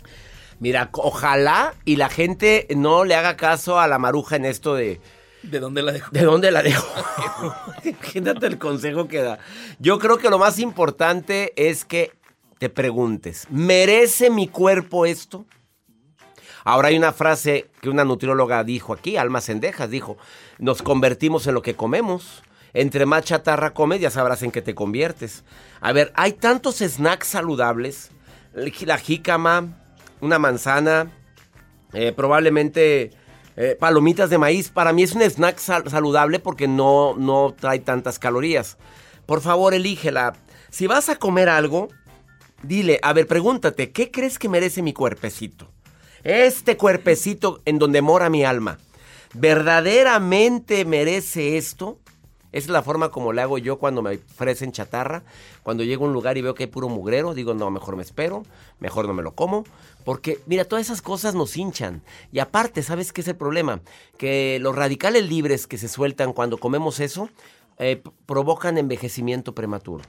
Mira, 0.59 0.89
ojalá 0.93 1.73
y 1.83 1.97
la 1.97 2.09
gente 2.09 2.67
no 2.75 3.03
le 3.03 3.15
haga 3.15 3.35
caso 3.35 3.79
a 3.79 3.87
la 3.87 3.99
maruja 3.99 4.35
en 4.35 4.45
esto 4.45 4.75
de... 4.75 5.01
¿De 5.43 5.59
dónde 5.59 5.83
la 5.83 5.91
dejo? 5.91 6.09
¿De 6.11 6.21
dónde 6.21 6.51
la 6.51 6.63
dejo? 6.63 6.87
Imagínate 7.83 8.47
el 8.47 8.57
consejo 8.57 9.07
que 9.07 9.21
da. 9.21 9.37
Yo 9.79 9.99
creo 9.99 10.17
que 10.17 10.29
lo 10.29 10.39
más 10.39 10.57
importante 10.59 11.53
es 11.55 11.85
que 11.85 12.13
te 12.57 12.69
preguntes, 12.69 13.47
¿merece 13.49 14.29
mi 14.29 14.47
cuerpo 14.47 15.05
esto? 15.05 15.45
Ahora 16.63 16.87
hay 16.87 16.97
una 16.97 17.11
frase 17.13 17.69
que 17.79 17.89
una 17.89 18.05
nutrióloga 18.05 18.63
dijo 18.63 18.91
aquí, 18.93 19.17
Alma 19.17 19.39
Sendejas, 19.39 19.91
dijo, 19.91 20.17
nos 20.57 20.81
convertimos 20.81 21.45
en 21.45 21.53
lo 21.53 21.61
que 21.61 21.75
comemos. 21.75 22.41
Entre 22.73 23.05
más 23.05 23.23
chatarra 23.23 23.73
comes, 23.73 24.01
ya 24.01 24.09
sabrás 24.09 24.41
en 24.41 24.51
qué 24.51 24.63
te 24.63 24.73
conviertes. 24.73 25.43
A 25.79 25.91
ver, 25.91 26.11
hay 26.15 26.33
tantos 26.33 26.77
snacks 26.77 27.27
saludables. 27.27 28.09
La 28.53 28.97
jícama, 28.97 29.84
una 30.21 30.39
manzana, 30.39 31.11
eh, 31.93 32.11
probablemente 32.15 33.11
eh, 33.55 33.77
palomitas 33.79 34.29
de 34.29 34.37
maíz. 34.37 34.69
Para 34.69 34.93
mí 34.93 35.03
es 35.03 35.13
un 35.13 35.21
snack 35.21 35.57
sal- 35.59 35.89
saludable 35.89 36.39
porque 36.39 36.67
no, 36.67 37.15
no 37.15 37.55
trae 37.59 37.79
tantas 37.79 38.19
calorías. 38.19 38.77
Por 39.25 39.41
favor, 39.41 39.73
elígela. 39.73 40.33
Si 40.69 40.87
vas 40.87 41.09
a 41.09 41.15
comer 41.17 41.49
algo, 41.49 41.87
dile, 42.63 42.99
a 43.01 43.13
ver, 43.13 43.27
pregúntate, 43.27 43.91
¿qué 43.91 44.11
crees 44.11 44.37
que 44.39 44.49
merece 44.49 44.81
mi 44.81 44.93
cuerpecito? 44.93 45.71
Este 46.23 46.75
cuerpecito 46.75 47.61
en 47.65 47.77
donde 47.79 48.01
mora 48.01 48.29
mi 48.29 48.43
alma, 48.43 48.79
¿verdaderamente 49.33 50.83
merece 50.85 51.57
esto? 51.57 51.99
Esa 52.55 52.67
es 52.67 52.69
la 52.69 52.83
forma 52.83 53.09
como 53.11 53.33
le 53.33 53.41
hago 53.41 53.57
yo 53.57 53.79
cuando 53.79 54.01
me 54.01 54.15
ofrecen 54.15 54.71
chatarra. 54.71 55.23
Cuando 55.61 55.83
llego 55.83 56.05
a 56.05 56.07
un 56.07 56.13
lugar 56.13 56.37
y 56.37 56.41
veo 56.41 56.55
que 56.55 56.63
hay 56.63 56.67
puro 56.67 56.87
mugrero, 56.87 57.33
digo, 57.33 57.53
no, 57.53 57.69
mejor 57.69 57.97
me 57.97 58.01
espero, 58.01 58.43
mejor 58.79 59.07
no 59.07 59.13
me 59.13 59.23
lo 59.23 59.35
como. 59.35 59.65
Porque, 60.05 60.39
mira, 60.45 60.63
todas 60.63 60.85
esas 60.85 61.01
cosas 61.01 61.35
nos 61.35 61.57
hinchan. 61.57 62.01
Y 62.31 62.39
aparte, 62.39 62.81
¿sabes 62.81 63.11
qué 63.11 63.19
es 63.19 63.27
el 63.27 63.35
problema? 63.35 63.81
Que 64.17 64.57
los 64.61 64.73
radicales 64.73 65.27
libres 65.27 65.67
que 65.67 65.77
se 65.77 65.89
sueltan 65.89 66.31
cuando 66.31 66.57
comemos 66.57 67.01
eso 67.01 67.27
eh, 67.77 68.01
provocan 68.25 68.77
envejecimiento 68.77 69.53
prematuro. 69.53 70.05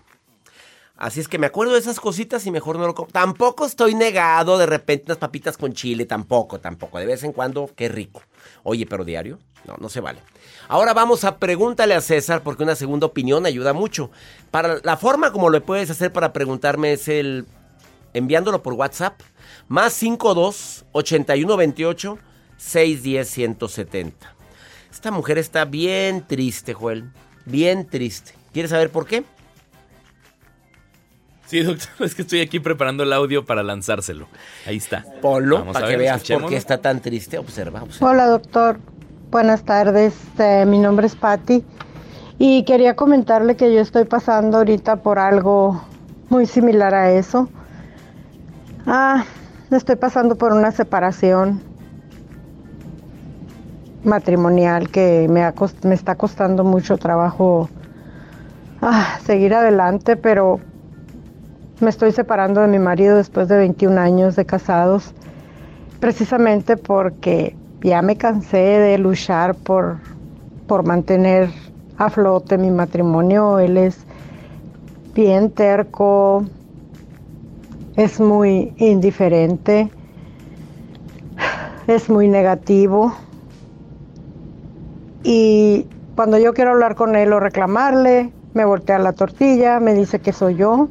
Así 0.97 1.21
es 1.21 1.29
que 1.29 1.39
me 1.39 1.47
acuerdo 1.47 1.75
de 1.75 1.79
esas 1.79 2.01
cositas 2.01 2.47
y 2.47 2.51
mejor 2.51 2.79
no 2.79 2.87
lo 2.87 2.95
como. 2.95 3.09
Tampoco 3.09 3.67
estoy 3.67 3.95
negado 3.95 4.57
de 4.57 4.65
repente 4.65 5.05
unas 5.07 5.19
papitas 5.19 5.59
con 5.59 5.75
chile, 5.75 6.07
tampoco, 6.07 6.59
tampoco. 6.59 6.99
De 6.99 7.05
vez 7.05 7.23
en 7.23 7.33
cuando, 7.33 7.71
qué 7.77 7.89
rico. 7.89 8.23
Oye, 8.63 8.87
pero 8.87 9.05
diario, 9.05 9.39
no, 9.67 9.75
no 9.79 9.91
se 9.91 10.01
vale. 10.01 10.21
Ahora 10.69 10.95
vamos 10.95 11.25
a 11.25 11.39
pregúntale 11.39 11.95
a 11.95 12.01
César 12.01 12.43
porque 12.43 12.63
una 12.63 12.75
segunda 12.75 13.07
opinión 13.07 13.45
ayuda 13.45 13.75
mucho. 13.75 14.11
Para 14.51 14.81
la 14.83 14.97
forma 14.97 15.33
como 15.33 15.51
lo 15.51 15.63
puedes 15.63 15.91
hacer 15.91 16.13
para 16.13 16.33
preguntarme 16.33 16.95
es 16.95 17.09
el 17.09 17.47
enviándolo 18.15 18.63
por 18.63 18.73
WhatsApp 18.73 19.21
más 19.69 19.93
52 19.93 20.87
81 20.93 21.57
28 21.57 22.19
610 22.57 23.29
170. 23.29 24.35
Esta 24.91 25.11
mujer 25.11 25.37
está 25.37 25.67
bien 25.67 26.27
triste, 26.27 26.73
Joel. 26.73 27.13
Bien 27.45 27.87
triste. 27.87 28.33
¿Quieres 28.53 28.71
saber 28.71 28.91
por 28.91 29.07
qué? 29.07 29.25
Sí, 31.47 31.63
doctor, 31.63 31.89
es 32.07 32.15
que 32.15 32.23
estoy 32.23 32.41
aquí 32.41 32.61
preparando 32.61 33.03
el 33.03 33.13
audio 33.13 33.45
para 33.45 33.63
lanzárselo. 33.63 34.27
Ahí 34.67 34.77
está. 34.77 35.05
Vamos 35.23 35.75
para 35.75 35.87
a 35.87 35.89
que 35.89 35.97
ver, 35.97 35.99
veas 35.99 36.25
por 36.25 36.47
qué 36.47 36.57
está 36.57 36.79
tan 36.79 37.01
triste. 37.01 37.39
Observa, 37.39 37.83
observa. 37.83 38.11
Hola 38.11 38.27
doctor, 38.27 38.79
buenas 39.31 39.63
tardes, 39.65 40.15
Eh, 40.39 40.65
mi 40.67 40.79
nombre 40.79 41.07
es 41.07 41.15
Patti 41.15 41.65
y 42.39 42.65
quería 42.65 42.95
comentarle 42.97 43.57
que 43.57 43.73
yo 43.73 43.81
estoy 43.81 44.05
pasando 44.05 44.59
ahorita 44.59 44.97
por 44.97 45.19
algo 45.19 45.83
muy 46.29 46.47
similar 46.47 46.95
a 46.95 47.13
eso. 47.13 47.49
Ah, 48.87 49.25
estoy 49.71 49.97
pasando 49.97 50.37
por 50.37 50.53
una 50.53 50.71
separación 50.71 51.61
matrimonial 54.05 54.89
que 54.91 55.27
me, 55.29 55.43
ha 55.43 55.53
cost- 55.55 55.85
me 55.85 55.95
está 55.95 56.15
costando 56.15 56.63
mucho 56.63 56.97
trabajo 56.99 57.69
ah, 58.83 59.19
seguir 59.25 59.55
adelante, 59.55 60.17
pero 60.17 60.61
me 61.81 61.91
estoy 61.91 62.13
separando 62.13 62.61
de 62.61 62.69
mi 62.69 62.79
marido 62.79 63.17
después 63.17 63.49
de 63.49 63.57
21 63.59 64.01
años 64.01 64.37
de 64.37 64.47
casados 64.47 65.13
precisamente 66.01 66.77
porque 66.77 67.57
ya 67.83 68.03
me 68.03 68.17
cansé 68.17 68.57
de 68.57 68.99
luchar 68.99 69.55
por, 69.55 69.99
por 70.67 70.85
mantener 70.85 71.51
a 71.99 72.11
flote 72.11 72.59
mi 72.59 72.71
matrimonio. 72.71 73.59
Él 73.59 73.77
es 73.77 73.99
bien 75.15 75.51
terco, 75.51 76.45
es 77.97 78.21
muy 78.21 78.73
indiferente 78.77 79.91
es 81.87 82.11
muy 82.11 82.29
negativo. 82.29 83.15
Y 85.23 85.87
cuando 86.15 86.39
yo 86.39 86.55
quiero 86.55 86.73
hablar 86.73 86.95
con 86.95 87.17
él 87.17 87.33
o 87.33 87.41
reclamarle, 87.41 88.33
me 88.55 88.65
voltea 88.65 88.99
la 88.99 89.13
tortilla, 89.13 89.81
me 89.81 89.95
dice 89.95 90.21
que 90.21 90.33
soy 90.33 90.57
yo, 90.57 90.89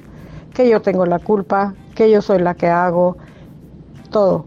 que 0.55 0.67
yo 0.67 0.81
tengo 0.81 1.05
la 1.05 1.19
culpa, 1.19 1.75
que 1.93 2.09
yo 2.09 2.21
soy 2.21 2.39
la 2.39 2.55
que 2.55 2.67
hago 2.67 3.17
todo. 4.09 4.45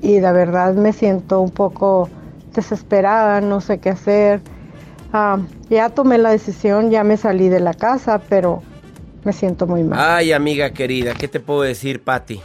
Y 0.00 0.20
de 0.20 0.32
verdad 0.32 0.74
me 0.74 0.92
siento 0.92 1.40
un 1.40 1.50
poco 1.50 2.08
desesperada, 2.54 3.40
no 3.42 3.60
sé 3.60 3.78
qué 3.78 3.90
hacer. 3.90 4.40
Ah, 5.12 5.38
ya 5.68 5.90
tomé 5.90 6.18
la 6.18 6.30
decisión, 6.30 6.90
ya 6.90 7.04
me 7.04 7.16
salí 7.16 7.48
de 7.48 7.60
la 7.60 7.74
casa, 7.74 8.20
pero 8.28 8.62
me 9.24 9.32
siento 9.32 9.66
muy 9.66 9.82
mal. 9.82 9.98
Ay, 10.00 10.32
amiga 10.32 10.70
querida, 10.70 11.14
¿qué 11.14 11.28
te 11.28 11.40
puedo 11.40 11.62
decir, 11.62 12.02
Patti? 12.02 12.40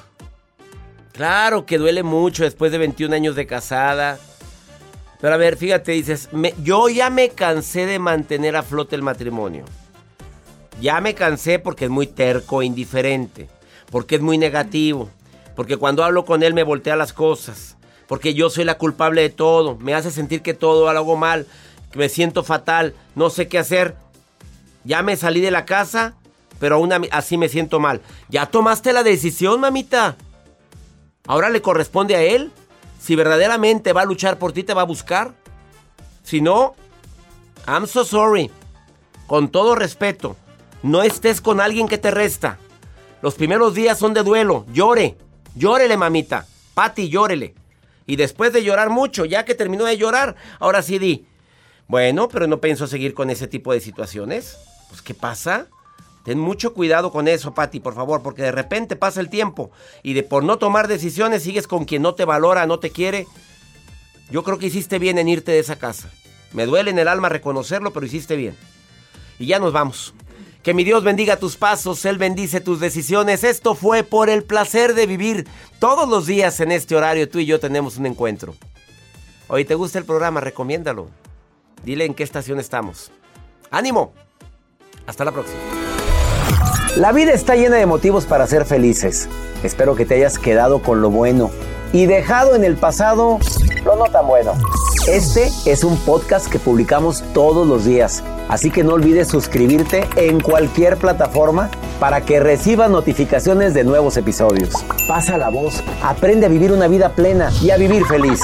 Claro 1.14 1.66
que 1.66 1.78
duele 1.78 2.04
mucho 2.04 2.44
después 2.44 2.72
de 2.72 2.80
21 2.80 3.16
años 3.16 3.36
de 3.36 3.46
casada. 3.46 4.18
Pero 5.20 5.36
a 5.36 5.38
ver, 5.38 5.56
fíjate, 5.56 5.92
dices, 5.92 6.30
yo 6.64 6.90
ya 6.90 7.12
me 7.12 7.30
cansé 7.30 7.86
de 7.86 8.00
mantener 8.00 8.56
a 8.56 8.64
flote 8.64 8.96
el 8.96 9.04
matrimonio. 9.04 9.66
Ya 10.80 11.02
me 11.02 11.14
cansé 11.14 11.60
porque 11.60 11.86
es 11.86 11.92
muy 11.92 12.08
terco, 12.08 12.62
e 12.62 12.66
indiferente, 12.66 13.50
porque 13.90 14.16
es 14.16 14.22
muy 14.22 14.38
negativo, 14.38 15.10
porque 15.56 15.78
cuando 15.78 16.04
hablo 16.04 16.26
con 16.26 16.44
él 16.44 16.54
me 16.54 16.64
voltea 16.64 16.96
las 16.96 17.14
cosas, 17.14 17.78
porque 18.08 18.34
yo 18.34 18.50
soy 18.50 18.64
la 18.64 18.78
culpable 18.78 19.22
de 19.22 19.30
todo, 19.30 19.78
me 19.78 19.94
hace 19.94 20.12
sentir 20.12 20.42
que 20.42 20.54
todo 20.54 20.92
lo 20.92 21.00
hago 21.00 21.18
mal, 21.18 21.46
que 21.92 22.00
me 22.00 22.10
siento 22.10 22.44
fatal, 22.44 22.96
no 23.16 23.30
sé 23.30 23.48
qué 23.48 23.60
hacer. 23.60 23.96
Ya 24.84 25.04
me 25.04 25.16
salí 25.16 25.42
de 25.42 25.52
la 25.52 25.66
casa, 25.66 26.16
pero 26.60 26.76
aún 26.76 26.92
así 27.12 27.38
me 27.38 27.50
siento 27.50 27.80
mal. 27.80 28.02
Ya 28.30 28.46
tomaste 28.48 28.94
la 28.94 29.04
decisión, 29.04 29.60
mamita. 29.60 30.16
Ahora 31.28 31.50
le 31.50 31.62
corresponde 31.62 32.16
a 32.16 32.22
él. 32.22 32.52
Si 33.00 33.16
verdaderamente 33.16 33.94
va 33.94 34.02
a 34.02 34.06
luchar 34.06 34.38
por 34.38 34.54
ti, 34.54 34.64
te 34.64 34.74
va 34.74 34.82
a 34.82 34.86
buscar. 34.86 35.34
Si 36.24 36.42
no, 36.42 36.76
I'm 37.68 37.88
so 37.88 38.06
sorry. 38.06 38.50
Con 39.28 39.50
todo 39.50 39.76
respeto, 39.76 40.36
no 40.84 41.04
estés 41.04 41.42
con 41.42 41.62
alguien 41.62 41.88
que 41.88 41.98
te 41.98 42.12
resta. 42.12 42.58
Los 43.22 43.36
primeros 43.36 43.76
días 43.76 44.00
son 44.00 44.14
de 44.14 44.24
duelo. 44.24 44.66
Llore. 44.74 45.18
Llórele, 45.56 45.98
mamita. 45.98 46.48
Pati, 46.74 47.10
llórele. 47.10 47.54
Y 48.08 48.16
después 48.16 48.52
de 48.52 48.64
llorar 48.64 48.90
mucho, 48.90 49.26
ya 49.26 49.46
que 49.46 49.56
terminó 49.56 49.86
de 49.86 49.98
llorar, 49.98 50.36
ahora 50.60 50.82
sí 50.82 50.98
di. 50.98 51.26
Bueno, 51.88 52.30
pero 52.30 52.48
no 52.48 52.60
pienso 52.60 52.88
seguir 52.88 53.14
con 53.14 53.30
ese 53.30 53.48
tipo 53.48 53.74
de 53.74 53.80
situaciones. 53.80 54.58
Pues, 54.90 55.02
¿qué 55.02 55.14
pasa? 55.14 55.68
Ten 56.24 56.40
mucho 56.40 56.74
cuidado 56.74 57.12
con 57.12 57.28
eso, 57.28 57.54
Patti, 57.54 57.80
por 57.80 57.96
favor, 57.96 58.22
porque 58.22 58.44
de 58.44 58.52
repente 58.52 58.96
pasa 58.96 59.22
el 59.22 59.30
tiempo 59.30 59.72
y 60.04 60.14
de 60.14 60.24
por 60.24 60.44
no 60.44 60.58
tomar 60.58 60.88
decisiones 60.88 61.44
sigues 61.44 61.68
con 61.68 61.86
quien 61.86 62.04
no 62.04 62.14
te 62.14 62.26
valora, 62.26 62.68
no 62.68 62.80
te 62.80 62.92
quiere. 62.92 63.28
Yo 64.30 64.44
creo 64.44 64.58
que 64.58 64.68
hiciste 64.68 65.00
bien 65.00 65.18
en 65.18 65.28
irte 65.28 65.52
de 65.52 65.60
esa 65.60 65.78
casa. 65.78 66.12
Me 66.54 66.66
duele 66.66 66.92
en 66.92 67.00
el 67.00 67.08
alma 67.08 67.30
reconocerlo, 67.30 67.92
pero 67.92 68.06
hiciste 68.06 68.36
bien. 68.36 68.56
Y 69.40 69.48
ya 69.48 69.60
nos 69.60 69.74
vamos. 69.74 70.14
Que 70.64 70.76
mi 70.76 70.84
Dios 70.84 71.04
bendiga 71.04 71.38
tus 71.38 71.56
pasos, 71.58 72.06
Él 72.06 72.20
bendice 72.20 72.62
tus 72.62 72.80
decisiones. 72.80 73.44
Esto 73.44 73.74
fue 73.74 74.04
por 74.04 74.30
el 74.30 74.44
placer 74.44 74.94
de 74.94 75.08
vivir. 75.08 75.48
Todos 75.80 76.08
los 76.08 76.28
días 76.28 76.60
en 76.60 76.72
este 76.72 76.96
horario 76.96 77.28
tú 77.28 77.40
y 77.40 77.48
yo 77.48 77.60
tenemos 77.60 77.98
un 77.98 78.06
encuentro. 78.06 78.54
Hoy 79.48 79.66
te 79.66 79.74
gusta 79.74 79.98
el 79.98 80.06
programa, 80.06 80.40
recomiéndalo. 80.40 81.10
Dile 81.84 82.06
en 82.06 82.14
qué 82.14 82.24
estación 82.24 82.60
estamos. 82.60 83.12
¡Ánimo! 83.72 84.14
Hasta 85.08 85.26
la 85.26 85.32
próxima. 85.32 85.60
La 86.96 87.12
vida 87.12 87.34
está 87.34 87.56
llena 87.56 87.78
de 87.78 87.88
motivos 87.88 88.26
para 88.26 88.46
ser 88.46 88.66
felices. 88.66 89.30
Espero 89.64 89.96
que 89.96 90.06
te 90.06 90.16
hayas 90.16 90.38
quedado 90.38 90.82
con 90.84 91.02
lo 91.02 91.10
bueno 91.10 91.50
y 91.94 92.06
dejado 92.06 92.56
en 92.56 92.64
el 92.64 92.76
pasado 92.76 93.40
lo 93.84 93.96
no 93.96 94.06
tan 94.06 94.28
bueno. 94.28 94.54
Este 95.08 95.50
es 95.66 95.84
un 95.84 95.98
podcast 95.98 96.48
que 96.48 96.60
publicamos 96.60 97.24
todos 97.34 97.68
los 97.68 97.86
días, 97.86 98.24
así 98.50 98.70
que 98.70 98.84
no 98.84 98.94
olvides 98.94 99.28
suscribirte 99.28 100.08
en 100.16 100.40
cualquier 100.40 100.98
plataforma 100.98 101.70
para 102.00 102.22
que 102.22 102.40
recibas 102.40 102.90
notificaciones 102.90 103.74
de 103.74 103.84
nuevos 103.84 104.18
episodios. 104.18 104.74
Pasa 105.08 105.38
la 105.38 105.50
voz, 105.50 105.84
aprende 106.04 106.46
a 106.46 106.50
vivir 106.50 106.72
una 106.72 106.88
vida 106.88 107.10
plena 107.10 107.52
y 107.62 107.72
a 107.72 107.78
vivir 107.78 108.06
feliz. 108.06 108.42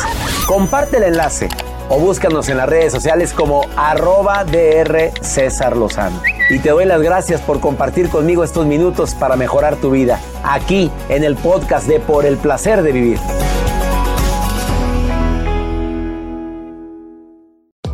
Comparte 0.47 0.97
el 0.97 1.03
enlace 1.03 1.49
o 1.89 1.99
búscanos 1.99 2.49
en 2.49 2.57
las 2.57 2.67
redes 2.67 2.91
sociales 2.91 3.33
como 3.33 3.61
arroba 3.75 4.43
DR 4.43 5.11
César 5.21 5.77
Lozano. 5.77 6.36
Y 6.49 6.59
te 6.59 6.69
doy 6.69 6.85
las 6.85 7.01
gracias 7.01 7.41
por 7.41 7.59
compartir 7.59 8.09
conmigo 8.09 8.43
estos 8.43 8.65
minutos 8.65 9.13
para 9.15 9.35
mejorar 9.35 9.75
tu 9.75 9.91
vida, 9.91 10.21
aquí 10.43 10.89
en 11.09 11.23
el 11.25 11.35
podcast 11.35 11.87
de 11.87 11.99
Por 11.99 12.25
el 12.25 12.37
Placer 12.37 12.83
de 12.83 12.91
Vivir. 12.93 13.19